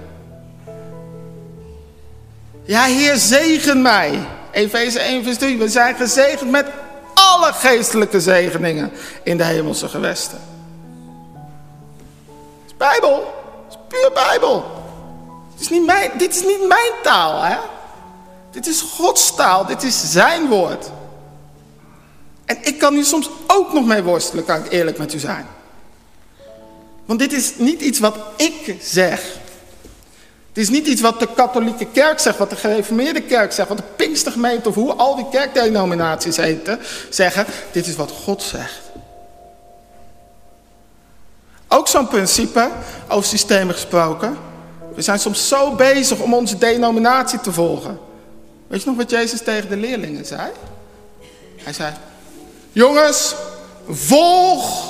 Ja, 2.65 2.85
Heer, 2.85 3.17
zegen 3.17 3.83
mij. 3.83 4.27
Efeze 4.51 5.01
1 5.01 5.25
vers 5.25 5.37
3. 5.39 5.59
We 5.59 5.69
zijn 5.69 5.95
gezegend 5.95 6.51
met 6.51 6.67
alle 7.15 7.53
geestelijke 7.53 8.21
zegeningen 8.21 8.93
in 9.23 9.37
de 9.37 9.45
hemelse 9.45 9.89
gewesten. 9.89 10.39
Bijbel. 12.77 13.35
Het 13.69 13.79
is 13.79 13.79
puur 13.89 14.11
Bijbel. 14.15 14.65
Het 15.53 15.61
is 15.61 15.69
niet 15.69 15.87
mijn, 15.87 16.11
dit 16.19 16.35
is 16.35 16.43
niet 16.43 16.69
mijn 16.69 16.93
taal, 17.03 17.43
hè? 17.43 17.57
Dit 18.51 18.67
is 18.67 18.81
Gods 18.81 19.35
taal. 19.35 19.67
Dit 19.67 19.83
is 19.83 20.11
zijn 20.11 20.49
woord. 20.49 20.91
En 22.49 22.57
ik 22.63 22.79
kan 22.79 22.95
hier 22.95 23.05
soms 23.05 23.31
ook 23.47 23.73
nog 23.73 23.87
mee 23.87 24.03
worstelen, 24.03 24.45
kan 24.45 24.65
ik 24.65 24.73
eerlijk 24.73 24.99
met 24.99 25.15
u 25.15 25.19
zijn. 25.19 25.47
Want 27.05 27.21
dit 27.21 27.33
is 27.33 27.53
niet 27.57 27.81
iets 27.81 27.99
wat 27.99 28.17
ik 28.37 28.77
zeg. 28.83 29.23
Het 30.49 30.59
is 30.59 30.69
niet 30.69 30.87
iets 30.87 31.01
wat 31.01 31.21
de 31.21 31.29
katholieke 31.35 31.87
kerk 31.87 32.19
zegt, 32.19 32.39
wat 32.39 32.51
de 32.51 32.57
gereformeerde 32.57 33.23
kerk 33.23 33.53
zegt, 33.53 33.69
wat 33.69 33.77
de 33.77 33.85
Pinkstergemeente 33.97 34.69
of 34.69 34.75
hoe 34.75 34.93
al 34.93 35.17
die 35.17 35.29
kerkdenominaties 35.31 36.37
heten, 36.37 36.79
zeggen. 37.11 37.47
Dit 37.73 37.87
is 37.87 37.97
wat 37.97 38.11
God 38.11 38.43
zegt. 38.43 38.81
Ook 41.69 41.89
zo'n 41.89 42.09
principe, 42.09 42.69
over 43.09 43.29
systemen 43.29 43.75
gesproken. 43.75 44.39
We 44.95 45.03
zijn 45.03 45.19
soms 45.19 45.49
zo 45.49 45.75
bezig 45.75 46.19
om 46.19 46.35
onze 46.35 46.59
denominatie 46.59 47.41
te 47.41 47.53
volgen. 47.53 47.99
Weet 48.67 48.83
je 48.83 48.89
nog 48.89 48.97
wat 48.97 49.11
Jezus 49.11 49.43
tegen 49.43 49.69
de 49.69 49.77
leerlingen 49.77 50.25
zei? 50.25 50.51
Hij 51.57 51.73
zei, 51.73 51.93
jongens, 52.73 53.35
volg 53.89 54.85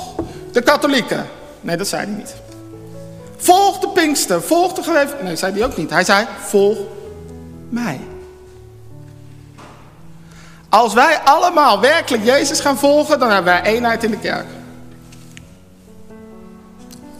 de 0.51 0.61
katholieken. 0.61 1.27
Nee, 1.61 1.77
dat 1.77 1.87
zei 1.87 2.05
hij 2.05 2.15
niet. 2.15 2.35
Volg 3.37 3.79
de 3.79 3.89
Pinkster, 3.89 4.41
volg 4.41 4.73
de 4.73 4.83
gereven. 4.83 5.23
Nee, 5.23 5.35
zei 5.35 5.53
hij 5.53 5.65
ook 5.65 5.77
niet. 5.77 5.89
Hij 5.89 6.03
zei, 6.03 6.27
volg 6.39 6.77
mij. 7.69 7.99
Als 10.69 10.93
wij 10.93 11.19
allemaal 11.19 11.79
werkelijk 11.79 12.23
Jezus 12.23 12.59
gaan 12.59 12.77
volgen, 12.77 13.19
dan 13.19 13.31
hebben 13.31 13.53
wij 13.53 13.63
eenheid 13.63 14.03
in 14.03 14.11
de 14.11 14.19
kerk. 14.19 14.45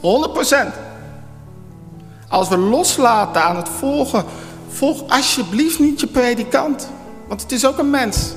Als 2.28 2.48
we 2.48 2.58
loslaten 2.58 3.42
aan 3.42 3.56
het 3.56 3.68
volgen, 3.68 4.24
volg 4.68 5.08
alsjeblieft 5.08 5.78
niet 5.78 6.00
je 6.00 6.06
predikant. 6.06 6.88
Want 7.26 7.42
het 7.42 7.52
is 7.52 7.66
ook 7.66 7.78
een 7.78 7.90
mens. 7.90 8.32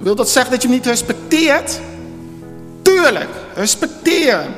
Wil 0.00 0.14
dat 0.14 0.30
zeggen 0.30 0.52
dat 0.52 0.62
je 0.62 0.68
hem 0.68 0.76
niet 0.76 0.86
respecteert? 0.86 1.80
Tuurlijk, 2.82 3.28
respecteer 3.54 4.38
hem. 4.38 4.54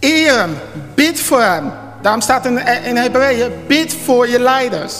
Eer 0.00 0.38
hem, 0.38 0.58
bid 0.94 1.20
voor 1.20 1.42
hem. 1.42 1.72
Daarom 2.02 2.20
staat 2.20 2.46
in, 2.46 2.58
in 2.84 2.96
Hebreeën, 2.96 3.52
bid 3.66 3.94
voor 4.04 4.28
je 4.28 4.40
leiders. 4.40 4.94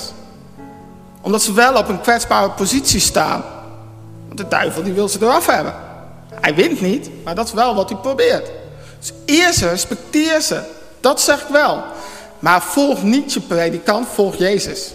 Omdat 1.21 1.43
ze 1.43 1.53
wel 1.53 1.75
op 1.75 1.89
een 1.89 2.01
kwetsbare 2.01 2.51
positie 2.51 3.01
staan. 3.01 3.45
Want 4.27 4.39
de 4.39 4.49
duivel 4.49 4.83
die 4.83 4.93
wil 4.93 5.09
ze 5.09 5.19
eraf 5.21 5.47
hebben. 5.47 5.75
Hij 6.41 6.55
wint 6.55 6.81
niet, 6.81 7.11
maar 7.25 7.35
dat 7.35 7.47
is 7.47 7.53
wel 7.53 7.75
wat 7.75 7.89
hij 7.89 7.99
probeert. 7.99 8.51
Dus 8.99 9.13
eer 9.27 9.53
ze, 9.53 9.69
respecteer 9.69 10.41
ze. 10.41 10.61
Dat 11.01 11.21
zeg 11.21 11.43
ik 11.43 11.49
wel. 11.49 11.83
Maar 12.39 12.63
volg 12.63 13.03
niet 13.03 13.33
je 13.33 13.41
predikant, 13.41 14.09
volg 14.09 14.37
Jezus. 14.37 14.93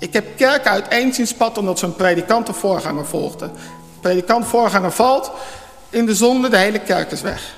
Ik 0.00 0.12
heb 0.12 0.36
kerken 0.36 0.70
uiteen 0.70 1.14
zien 1.14 1.26
spatten 1.26 1.62
omdat 1.62 1.78
ze 1.78 1.86
een 1.86 1.96
predikant 1.96 2.48
of 2.48 2.56
voorganger 2.56 3.06
volgden. 3.06 3.52
Predikant 4.00 4.46
voorganger 4.46 4.92
valt, 4.92 5.30
in 5.90 6.06
de 6.06 6.14
zonde, 6.14 6.48
de 6.48 6.56
hele 6.56 6.78
kerk 6.78 7.10
is 7.10 7.20
weg. 7.20 7.54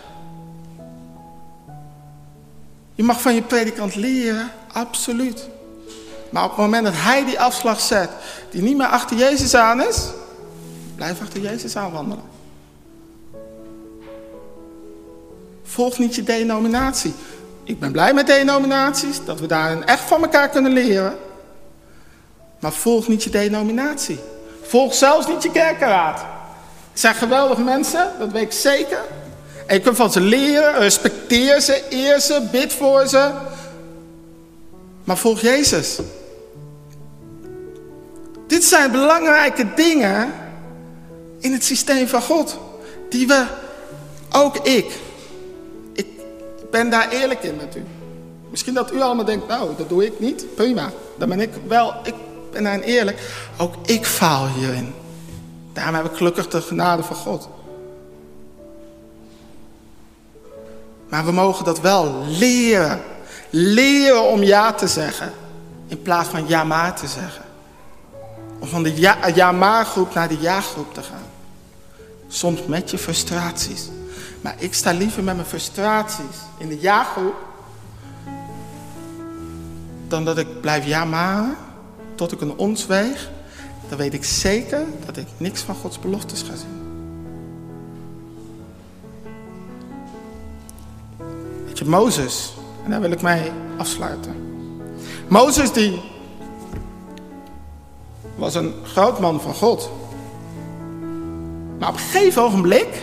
Je 2.95 3.03
mag 3.03 3.21
van 3.21 3.35
je 3.35 3.43
predikant 3.43 3.95
leren, 3.95 4.51
absoluut. 4.73 5.49
Maar 6.31 6.45
op 6.45 6.51
het 6.51 6.59
moment 6.59 6.85
dat 6.85 6.95
hij 6.97 7.25
die 7.25 7.41
afslag 7.41 7.81
zet, 7.81 8.11
die 8.51 8.63
niet 8.63 8.77
meer 8.77 8.87
achter 8.87 9.17
Jezus 9.17 9.55
aan 9.55 9.83
is, 9.83 10.07
blijf 10.95 11.21
achter 11.21 11.41
Jezus 11.41 11.77
aan 11.77 11.93
wandelen. 11.93 12.25
Volg 15.63 15.99
niet 15.99 16.15
je 16.15 16.23
denominatie. 16.23 17.15
Ik 17.65 17.81
ben 17.81 17.93
blij 17.93 18.15
met 18.15 18.27
denominaties, 18.27 19.25
dat 19.25 19.41
we 19.41 19.47
daarin 19.47 19.85
echt 19.85 20.03
van 20.03 20.23
elkaar 20.23 20.49
kunnen 20.49 20.73
leren. 20.73 21.17
Maar 22.63 22.73
volg 22.73 23.09
niet 23.09 23.23
je 23.23 23.31
denominatie. 23.31 24.19
Volg 24.63 24.95
zelfs 24.95 25.27
niet 25.27 25.43
je 25.43 25.51
kerkenraad. 25.51 26.21
Het 26.91 27.01
zijn 27.01 27.15
geweldige 27.15 27.61
mensen, 27.61 28.13
dat 28.19 28.33
weet 28.33 28.43
ik 28.43 28.53
zeker. 28.53 29.01
En 29.67 29.75
je 29.77 29.83
kunt 29.83 29.97
van 29.97 30.13
ze 30.13 30.21
leren, 30.21 30.79
respecteer 30.79 31.61
ze, 31.61 31.83
eer 31.91 32.21
ze, 32.21 32.49
bid 32.51 32.73
voor 32.73 33.07
ze. 33.07 33.31
Maar 35.05 35.17
volg 35.17 35.41
Jezus. 35.41 35.99
Dit 38.47 38.65
zijn 38.65 38.91
belangrijke 38.91 39.75
dingen 39.75 40.33
in 41.39 41.53
het 41.53 41.65
systeem 41.65 42.09
van 42.09 42.23
God. 42.23 42.59
Die 43.09 43.27
we, 43.27 43.45
ook 44.31 44.57
ik, 44.57 44.99
ik 45.93 46.07
ben 46.71 46.91
daar 46.91 47.11
eerlijk 47.11 47.43
in 47.43 47.57
met 47.57 47.77
u. 47.77 47.85
Misschien 48.51 48.75
dat 48.75 48.93
u 48.93 49.01
allemaal 49.01 49.25
denkt, 49.25 49.49
nou, 49.49 49.71
dat 49.77 49.89
doe 49.89 50.07
ik 50.07 50.21
niet. 50.21 50.55
Prima, 50.55 50.93
dan 51.19 51.29
ben 51.29 51.41
ik 51.41 51.51
wel, 51.67 51.95
ik 52.05 52.15
ben 52.53 52.63
daarin 52.63 52.83
eerlijk. 52.83 53.21
Ook 53.57 53.75
ik 53.87 54.07
faal 54.07 54.49
hierin. 54.49 54.95
Daarom 55.73 55.95
heb 55.95 56.05
ik 56.05 56.17
gelukkig 56.17 56.49
de 56.49 56.63
genade 56.63 57.03
van 57.03 57.17
God. 57.17 57.49
Maar 61.09 61.25
we 61.25 61.33
mogen 61.33 61.65
dat 61.65 61.81
wel 61.81 62.25
leren. 62.27 63.03
Leren 63.51 64.23
om 64.23 64.43
ja 64.43 64.73
te 64.73 64.89
zeggen. 64.89 65.33
In 65.87 66.03
plaats 66.03 66.29
van 66.29 66.49
ja 66.49 66.65
maar 66.65 66.97
te 66.97 67.07
zeggen. 67.07 67.45
Om 68.59 68.69
van 68.69 68.83
de 68.83 69.01
ja, 69.01 69.17
ja 69.35 69.53
maar 69.53 69.85
groep 69.85 70.15
naar 70.15 70.29
de 70.29 70.41
ja 70.41 70.61
groep 70.61 70.95
te 70.95 71.03
gaan. 71.03 71.27
Soms 72.29 72.67
met 72.67 72.91
je 72.91 72.99
frustraties. 72.99 73.89
Maar 74.41 74.55
ik 74.59 74.75
sta 74.75 74.93
liever 74.93 75.23
met 75.23 75.35
mijn 75.35 75.47
frustraties 75.47 76.37
in 76.59 76.69
de 76.69 76.81
ja 76.81 77.05
groep. 77.05 77.35
Dan 80.09 80.25
dat 80.25 80.39
ik 80.39 80.61
blijf 80.61 80.87
ja 80.87 81.05
maar 81.05 81.57
tot 82.15 82.33
ik 82.33 82.41
een 82.41 82.57
ons. 82.57 82.87
Dan 83.89 83.99
weet 83.99 84.15
ik 84.15 84.25
zeker 84.25 84.85
dat 85.07 85.17
ik 85.17 85.27
niks 85.37 85.61
van 85.61 85.75
Gods 85.75 85.99
beloftes 85.99 86.43
ga 86.43 86.57
zien. 86.57 86.81
Weet 91.67 91.79
je, 91.79 91.85
Mozes, 91.85 92.55
en 92.85 92.91
daar 92.91 93.01
wil 93.01 93.11
ik 93.11 93.23
mij 93.23 93.53
afsluiten. 93.77 94.35
Mozes 95.29 95.73
die 95.73 96.01
was 98.37 98.55
een 98.55 98.75
groot 98.85 99.21
man 99.21 99.41
van 99.41 99.55
God. 99.55 99.91
Maar 101.79 101.89
op 101.89 101.95
een 101.95 102.01
gegeven 102.01 102.43
ogenblik, 102.43 102.95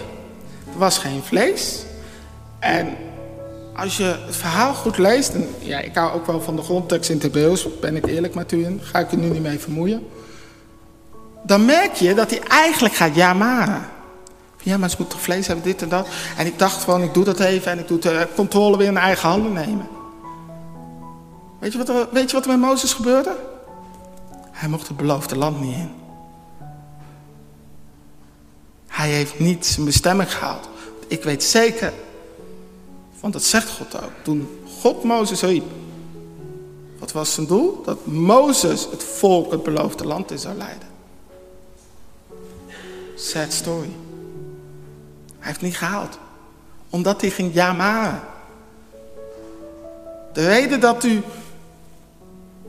er 0.74 0.78
was 0.78 0.98
geen 0.98 1.22
vlees. 1.24 1.84
En 2.60 2.98
als 3.82 3.98
je 3.98 4.04
het 4.26 4.36
verhaal 4.36 4.74
goed 4.74 4.98
leest, 4.98 5.30
en 5.30 5.50
ja, 5.60 5.80
ik 5.80 5.96
hou 5.96 6.14
ook 6.14 6.26
wel 6.26 6.42
van 6.42 6.56
de 6.56 6.62
grondtekst 6.62 7.10
in 7.10 7.20
Hebreeuws, 7.22 7.80
ben 7.80 7.96
ik 7.96 8.06
eerlijk 8.06 8.34
met 8.34 8.52
u 8.52 8.66
in, 8.66 8.80
ga 8.84 9.00
ik 9.00 9.12
u 9.12 9.18
nu 9.18 9.30
niet 9.30 9.42
mee 9.42 9.60
vermoeien. 9.60 10.08
Dan 11.44 11.66
merk 11.66 11.94
je 11.94 12.14
dat 12.14 12.30
hij 12.30 12.42
eigenlijk 12.48 12.96
gaat 12.96 13.16
jamaren. 13.16 13.88
Ja, 14.62 14.78
maar 14.78 14.90
ze 14.90 14.96
moeten 14.98 15.18
toch 15.18 15.26
vlees 15.26 15.48
hebben, 15.48 15.66
dit 15.66 15.82
en 15.82 15.90
dat. 15.90 16.08
En 16.38 16.46
ik 16.46 16.60
dacht 16.60 16.84
gewoon, 16.84 17.04
ik 17.04 17.14
doe 17.14 17.24
dat 17.24 17.40
even 17.40 17.72
en 17.72 17.80
ik 17.80 17.88
doe 17.88 18.00
de 18.00 18.28
controle 18.36 18.78
weer 18.78 18.88
in 18.88 18.98
eigen 18.98 19.30
handen 19.30 19.54
nemen. 19.54 19.88
Weet 21.60 21.72
je 21.72 21.78
wat 21.78 21.90
er, 21.90 22.08
weet 22.12 22.30
je 22.30 22.36
wat 22.36 22.46
er 22.46 22.52
met 22.52 22.70
Mozes 22.70 22.94
gebeurde? 22.94 23.36
Hij 24.52 24.70
mocht 24.70 24.88
het 24.88 24.98
beloofde 24.98 25.38
land 25.38 25.62
niet 25.62 25.76
in. 25.76 25.92
Hij 28.88 29.10
heeft 29.10 29.40
niet 29.40 29.66
zijn 29.66 29.86
bestemming 29.86 30.34
gehaald. 30.34 30.70
Ik 31.08 31.24
weet 31.24 31.44
zeker, 31.44 31.94
want 33.20 33.34
dat 33.34 33.44
zegt 33.44 33.70
God 33.70 34.04
ook. 34.04 34.12
Toen 34.24 34.60
God 34.82 35.04
Mozes 35.04 35.42
riep, 35.42 35.66
wat 37.00 37.12
was 37.12 37.34
zijn 37.34 37.48
doel? 37.48 37.82
Dat 37.86 38.06
Mozes 38.06 38.88
het 38.92 39.04
volk 39.04 39.52
het 39.52 39.64
beloofde 39.64 40.06
land 40.06 40.32
in 40.32 40.40
zou 40.40 40.58
leiden. 40.58 40.88
Sad 43.16 43.54
story. 43.54 43.90
Hij 45.40 45.48
heeft 45.48 45.62
niet 45.62 45.78
gehaald. 45.78 46.18
Omdat 46.90 47.22
hij 47.22 47.30
ging 47.30 47.54
jamaren. 47.54 48.22
De 50.34 50.48
reden 50.48 50.80
dat 50.80 51.04
u 51.04 51.22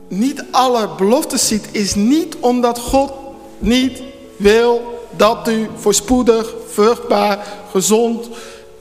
niet 0.07 0.45
alle 0.51 0.89
beloftes 0.97 1.47
ziet, 1.47 1.67
is 1.71 1.95
niet 1.95 2.35
omdat 2.35 2.79
God 2.79 3.13
niet 3.59 4.01
wil 4.37 4.99
dat 5.17 5.47
u 5.47 5.69
voorspoedig, 5.75 6.53
vruchtbaar, 6.67 7.47
gezond, 7.71 8.29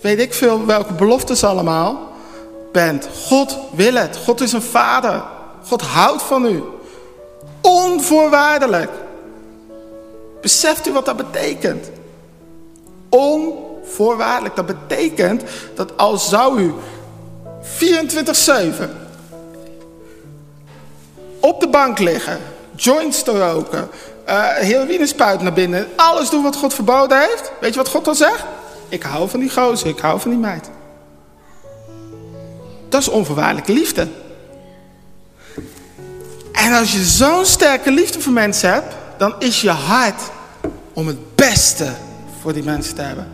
weet 0.01 0.19
ik 0.19 0.35
veel 0.35 0.67
welke 0.67 0.93
beloftes 0.93 1.45
allemaal 1.45 2.13
bent. 2.73 3.09
God 3.27 3.59
wil 3.73 3.95
het. 3.95 4.17
God 4.17 4.41
is 4.41 4.53
een 4.53 4.63
vader. 4.63 5.23
God 5.67 5.83
houdt 5.83 6.23
van 6.23 6.47
u. 6.47 6.63
Onvoorwaardelijk. 7.61 8.91
Beseft 10.41 10.87
u 10.87 10.93
wat 10.93 11.05
dat 11.05 11.17
betekent? 11.17 11.91
Onvoorwaardelijk. 13.09 14.57
Dat 14.57 14.67
betekent 14.67 15.43
dat 15.75 15.97
al 15.97 16.17
zou 16.17 16.61
u 16.61 16.75
24-7 17.63 19.01
op 21.41 21.61
de 21.61 21.69
bank 21.69 21.99
liggen, 21.99 22.39
joints 22.77 23.23
te 23.23 23.39
roken, 23.39 23.89
uh, 24.29 24.49
heroïne 24.49 25.07
spuiten 25.07 25.45
naar 25.45 25.53
binnen, 25.53 25.89
alles 25.97 26.31
doen 26.31 26.43
wat 26.43 26.57
God 26.57 26.75
verboden 26.75 27.21
heeft. 27.21 27.53
Weet 27.61 27.73
je 27.73 27.79
wat 27.79 27.89
God 27.89 28.05
dan 28.05 28.15
zegt? 28.15 28.45
Ik 28.91 29.03
hou 29.03 29.29
van 29.29 29.41
die 29.41 29.51
gozer, 29.51 29.89
ik 29.89 29.99
hou 29.99 30.21
van 30.21 30.31
die 30.31 30.39
meid. 30.39 30.71
Dat 32.89 33.01
is 33.01 33.09
onvoorwaardelijke 33.09 33.73
liefde. 33.73 34.09
En 36.53 36.73
als 36.73 36.93
je 36.93 37.05
zo'n 37.05 37.45
sterke 37.45 37.91
liefde 37.91 38.21
voor 38.21 38.33
mensen 38.33 38.73
hebt, 38.73 38.95
dan 39.19 39.35
is 39.39 39.61
je 39.61 39.71
hart 39.71 40.31
om 40.93 41.07
het 41.07 41.37
beste 41.37 41.93
voor 42.41 42.53
die 42.53 42.63
mensen 42.63 42.95
te 42.95 43.03
hebben. 43.03 43.29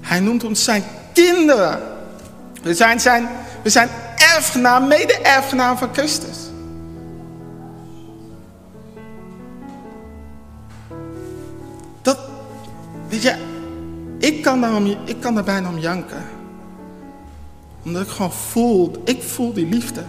Hij 0.00 0.20
noemt 0.20 0.44
ons 0.44 0.64
zijn 0.64 0.84
kinderen. 1.12 1.80
We 2.62 2.74
zijn, 2.74 3.00
zijn, 3.00 3.28
we 3.62 3.70
zijn 3.70 3.88
erfgenaam, 4.34 4.88
mede-erfgenaam 4.88 5.78
van 5.78 5.88
Christus. 5.92 6.36
Dat, 12.02 12.18
weet 13.08 13.22
je, 13.22 13.34
ik 14.20 14.42
kan, 14.42 14.60
daar 14.60 14.82
ik 15.04 15.20
kan 15.20 15.44
bijna 15.44 15.68
om 15.68 15.78
janken. 15.78 16.24
Omdat 17.84 18.02
ik 18.02 18.08
gewoon 18.08 18.32
voel, 18.32 19.02
ik 19.04 19.22
voel 19.22 19.52
die 19.52 19.66
liefde. 19.66 20.04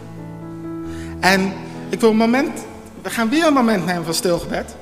En 1.19 1.53
ik 1.89 1.99
wil 1.99 2.09
een 2.09 2.15
moment, 2.15 2.59
we 3.01 3.09
gaan 3.09 3.29
weer 3.29 3.45
een 3.47 3.53
moment 3.53 3.85
nemen 3.85 4.03
van 4.03 4.13
stilgebed. 4.13 4.75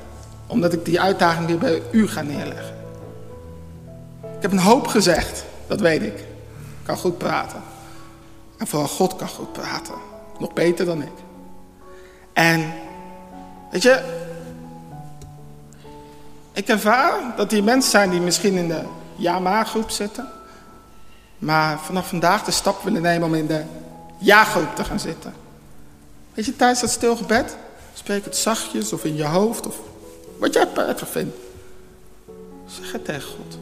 Omdat 0.47 0.73
ik 0.73 0.85
die 0.85 1.01
uitdaging 1.01 1.47
weer 1.47 1.57
bij 1.57 1.81
u 1.91 2.07
ga 2.07 2.21
neerleggen. 2.21 2.75
Ik 4.21 4.41
heb 4.41 4.51
een 4.51 4.59
hoop 4.59 4.87
gezegd, 4.87 5.45
dat 5.67 5.79
weet 5.79 6.01
ik. 6.01 6.19
Ik 6.19 6.85
kan 6.85 6.97
goed 6.97 7.17
praten. 7.17 7.61
En 8.57 8.67
vooral 8.67 8.87
God 8.87 9.15
kan 9.15 9.27
goed 9.27 9.53
praten. 9.53 9.93
Nog 10.39 10.53
beter 10.53 10.85
dan 10.85 11.01
ik. 11.01 11.13
En, 12.33 12.73
weet 13.71 13.83
je, 13.83 14.01
ik 16.53 16.67
ervaar 16.67 17.13
dat 17.37 17.49
die 17.49 17.63
mensen 17.63 17.91
zijn 17.91 18.09
die 18.09 18.21
misschien 18.21 18.53
in 18.53 18.67
de 18.67 18.81
ja-maar-groep 19.19 19.89
zitten. 19.89 20.27
Maar 21.37 21.79
vanaf 21.79 22.07
vandaag 22.07 22.43
de 22.43 22.51
stap 22.51 22.83
willen 22.83 23.01
nemen 23.01 23.27
om 23.27 23.35
in 23.35 23.47
de 23.47 23.63
ja-groep 24.17 24.75
te 24.75 24.83
gaan 24.83 24.99
zitten. 24.99 25.33
Weet 26.33 26.45
je, 26.45 26.55
tijdens 26.55 26.81
dat 26.81 26.89
stilgebed, 26.89 27.57
spreek 27.93 28.25
het 28.25 28.35
zachtjes 28.37 28.93
of 28.93 29.03
in 29.03 29.15
je 29.15 29.25
hoofd 29.25 29.67
of 29.67 29.75
wat 30.37 30.53
jij 30.53 30.67
prettig 30.67 31.09
vindt. 31.09 31.37
Zeg 32.65 32.91
het 32.91 33.05
tegen 33.05 33.29
God. 33.29 33.57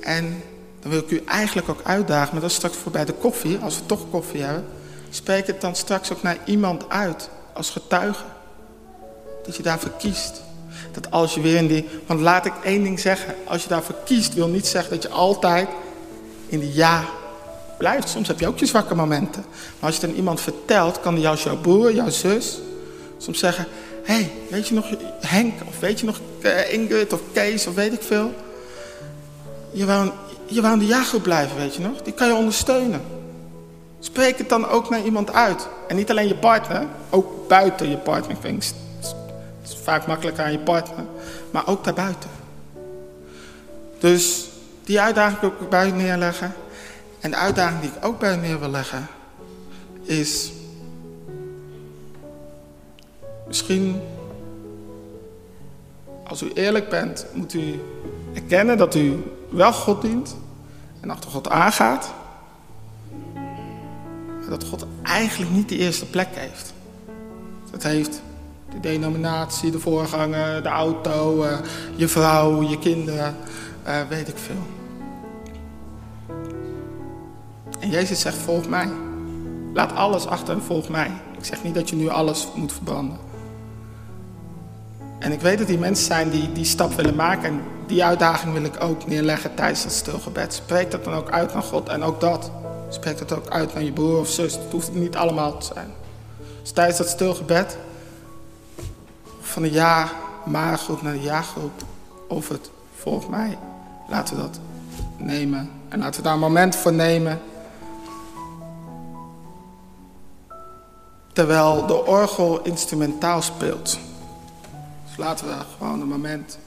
En 0.00 0.42
dan 0.80 0.90
wil 0.90 1.00
ik 1.00 1.10
u 1.10 1.22
eigenlijk 1.26 1.68
ook 1.68 1.80
uitdagen, 1.82 2.32
maar 2.32 2.40
dat 2.40 2.50
is 2.50 2.56
straks 2.56 2.76
voor 2.76 2.92
bij 2.92 3.04
de 3.04 3.12
koffie, 3.12 3.58
als 3.58 3.78
we 3.78 3.86
toch 3.86 4.10
koffie 4.10 4.42
hebben. 4.42 4.64
Spreek 5.10 5.46
het 5.46 5.60
dan 5.60 5.76
straks 5.76 6.12
ook 6.12 6.22
naar 6.22 6.38
iemand 6.44 6.88
uit, 6.88 7.30
als 7.52 7.70
getuige. 7.70 8.24
Dat 9.44 9.56
je 9.56 9.62
daarvoor 9.62 9.90
kiest. 9.98 10.42
Dat 10.92 11.10
als 11.10 11.34
je 11.34 11.40
weer 11.40 11.56
in 11.56 11.66
die. 11.66 11.88
Want 12.06 12.20
laat 12.20 12.46
ik 12.46 12.52
één 12.64 12.82
ding 12.82 13.00
zeggen. 13.00 13.34
Als 13.44 13.62
je 13.62 13.68
daarvoor 13.68 13.94
kiest, 14.04 14.34
wil 14.34 14.48
niet 14.48 14.66
zeggen 14.66 14.90
dat 14.90 15.02
je 15.02 15.08
altijd 15.08 15.68
in 16.48 16.58
die 16.58 16.74
ja 16.74 17.04
blijft. 17.78 18.08
Soms 18.08 18.28
heb 18.28 18.40
je 18.40 18.46
ook 18.46 18.58
je 18.58 18.66
zwakke 18.66 18.94
momenten. 18.94 19.44
Maar 19.50 19.90
als 19.90 19.94
je 19.94 20.00
het 20.00 20.10
aan 20.10 20.16
iemand 20.16 20.40
vertelt, 20.40 21.00
kan 21.00 21.14
die 21.14 21.22
jouw 21.22 21.56
broer, 21.60 21.94
jouw 21.94 22.10
zus, 22.10 22.58
soms 23.18 23.38
zeggen: 23.38 23.66
Hé, 24.04 24.14
hey, 24.14 24.30
weet 24.50 24.68
je 24.68 24.74
nog 24.74 24.86
Henk? 25.20 25.54
Of 25.68 25.80
weet 25.80 26.00
je 26.00 26.06
nog 26.06 26.20
uh, 26.40 26.72
Ingrid 26.72 27.12
of 27.12 27.20
Kees 27.32 27.66
of 27.66 27.74
weet 27.74 27.92
ik 27.92 28.02
veel? 28.02 28.32
Je 29.72 29.86
wou, 29.86 30.10
je 30.46 30.60
wou 30.60 30.72
in 30.72 30.78
de 30.78 30.86
jaargroep 30.86 31.22
blijven, 31.22 31.56
weet 31.56 31.74
je 31.74 31.80
nog? 31.80 32.02
Die 32.02 32.12
kan 32.12 32.26
je 32.26 32.34
ondersteunen. 32.34 33.00
Spreek 34.00 34.38
het 34.38 34.48
dan 34.48 34.68
ook 34.68 34.90
naar 34.90 35.04
iemand 35.04 35.32
uit. 35.32 35.68
En 35.88 35.96
niet 35.96 36.10
alleen 36.10 36.28
je 36.28 36.36
partner, 36.36 36.86
ook 37.10 37.48
buiten 37.48 37.90
je 37.90 37.96
partner. 37.96 38.30
Ik 38.30 38.62
vaak 39.76 40.06
makkelijker 40.06 40.44
aan 40.44 40.52
je 40.52 40.58
partner, 40.58 41.04
maar 41.50 41.66
ook 41.66 41.84
daarbuiten. 41.84 42.30
Dus 43.98 44.48
die 44.84 45.00
uitdaging 45.00 45.40
wil 45.40 45.52
ik 45.60 45.68
bij 45.68 45.90
neerleggen. 45.90 46.52
En 47.20 47.30
de 47.30 47.36
uitdaging 47.36 47.80
die 47.80 47.90
ik 47.90 48.04
ook 48.04 48.18
bij 48.18 48.36
neer 48.36 48.60
wil 48.60 48.70
leggen, 48.70 49.06
is 50.02 50.52
misschien, 53.46 54.00
als 56.26 56.42
u 56.42 56.52
eerlijk 56.52 56.88
bent, 56.88 57.26
moet 57.32 57.54
u 57.54 57.80
erkennen 58.34 58.78
dat 58.78 58.94
u 58.94 59.22
wel 59.48 59.72
God 59.72 60.02
dient 60.02 60.36
en 61.00 61.10
achter 61.10 61.30
God 61.30 61.48
aangaat, 61.48 62.10
dat 64.48 64.64
God 64.64 64.86
eigenlijk 65.02 65.50
niet 65.50 65.68
de 65.68 65.76
eerste 65.76 66.06
plek 66.06 66.28
heeft. 66.30 66.72
Dat 67.70 67.82
heeft 67.82 68.22
de 68.72 68.80
denominatie, 68.80 69.70
de 69.70 69.80
voorganger, 69.80 70.62
de 70.62 70.68
auto, 70.68 71.44
uh, 71.44 71.58
je 71.96 72.08
vrouw, 72.08 72.62
je 72.62 72.78
kinderen, 72.78 73.36
uh, 73.86 74.00
weet 74.08 74.28
ik 74.28 74.38
veel. 74.38 74.62
En 77.78 77.90
Jezus 77.90 78.20
zegt, 78.20 78.36
volg 78.36 78.68
mij. 78.68 78.88
Laat 79.74 79.94
alles 79.94 80.26
achter 80.26 80.54
en 80.54 80.62
volg 80.62 80.88
mij. 80.88 81.10
Ik 81.38 81.44
zeg 81.44 81.62
niet 81.62 81.74
dat 81.74 81.90
je 81.90 81.96
nu 81.96 82.08
alles 82.08 82.48
moet 82.54 82.72
verbranden. 82.72 83.18
En 85.18 85.32
ik 85.32 85.40
weet 85.40 85.58
dat 85.58 85.66
die 85.66 85.78
mensen 85.78 86.06
zijn 86.06 86.30
die 86.30 86.52
die 86.52 86.64
stap 86.64 86.92
willen 86.92 87.14
maken. 87.14 87.44
En 87.44 87.60
die 87.86 88.04
uitdaging 88.04 88.52
wil 88.52 88.64
ik 88.64 88.82
ook 88.82 89.06
neerleggen 89.06 89.54
tijdens 89.54 89.82
het 89.82 89.92
stilgebed. 89.92 90.54
Spreek 90.54 90.90
dat 90.90 91.04
dan 91.04 91.14
ook 91.14 91.30
uit 91.30 91.52
naar 91.52 91.62
God. 91.62 91.88
En 91.88 92.02
ook 92.02 92.20
dat. 92.20 92.50
Spreek 92.88 93.18
dat 93.18 93.32
ook 93.32 93.48
uit 93.48 93.74
naar 93.74 93.82
je 93.82 93.92
broer 93.92 94.18
of 94.18 94.28
zus. 94.28 94.52
Het 94.52 94.62
hoeft 94.70 94.94
niet 94.94 95.16
allemaal 95.16 95.58
te 95.58 95.66
zijn. 95.74 95.88
Dus 96.60 96.70
tijdens 96.70 96.98
dat 96.98 97.08
stilgebed. 97.08 97.78
Van 99.50 99.62
de 99.62 99.70
ja-maar-groep 99.70 101.02
naar 101.02 101.12
de 101.12 101.20
ja-groep. 101.20 101.84
Of 102.28 102.48
het 102.48 102.70
volgt 102.96 103.28
mij. 103.28 103.58
Laten 104.08 104.36
we 104.36 104.42
dat 104.42 104.60
nemen. 105.16 105.70
En 105.88 105.98
laten 105.98 106.20
we 106.20 106.26
daar 106.26 106.34
een 106.34 106.40
moment 106.40 106.76
voor 106.76 106.92
nemen. 106.92 107.40
Terwijl 111.32 111.86
de 111.86 112.06
orgel 112.06 112.62
instrumentaal 112.62 113.42
speelt. 113.42 113.98
Dus 115.06 115.16
laten 115.16 115.46
we 115.46 115.54
gewoon 115.78 116.00
een 116.00 116.08
moment 116.08 116.58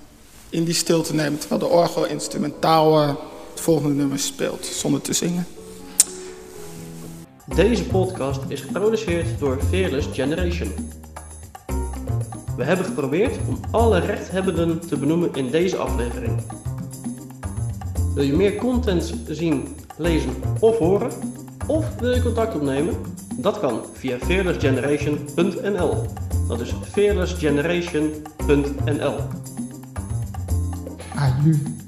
in 0.50 0.64
die 0.64 0.74
stilte 0.74 1.16
nemen 1.16 1.40
terwijl 1.40 1.62
de 1.62 1.68
orgel 1.68 2.06
instrumentaal 2.06 3.02
uh, 3.02 3.16
het 3.50 3.60
volgende 3.60 3.94
nummer 3.94 4.20
speelt, 4.20 4.66
zonder 4.66 5.02
te 5.02 5.14
zingen. 5.14 5.48
Deze 7.56 7.84
podcast 7.84 8.42
is 8.48 8.62
geproduceerd 8.62 9.40
door 9.40 9.60
Fearless 9.70 10.08
Generation. 10.12 10.72
We 12.58 12.64
hebben 12.64 12.86
geprobeerd 12.86 13.38
om 13.48 13.60
alle 13.72 14.00
rechthebbenden 14.00 14.88
te 14.88 14.98
benoemen 14.98 15.30
in 15.34 15.52
deze 15.52 15.78
aflevering. 15.78 16.42
Wil 18.14 18.24
je 18.24 18.34
meer 18.34 18.56
content 18.56 19.14
zien, 19.28 19.76
lezen 19.98 20.32
of 20.60 20.78
horen? 20.78 21.12
Of 21.68 21.96
wil 22.00 22.14
je 22.14 22.22
contact 22.22 22.56
opnemen? 22.56 22.96
Dat 23.36 23.60
kan 23.60 23.82
via 23.94 24.18
fearlessgeneration.nl. 24.18 26.06
Dat 26.48 26.60
is 26.60 26.74
fearlessgeneration.nl. 26.92 29.16
Aju. 31.16 31.83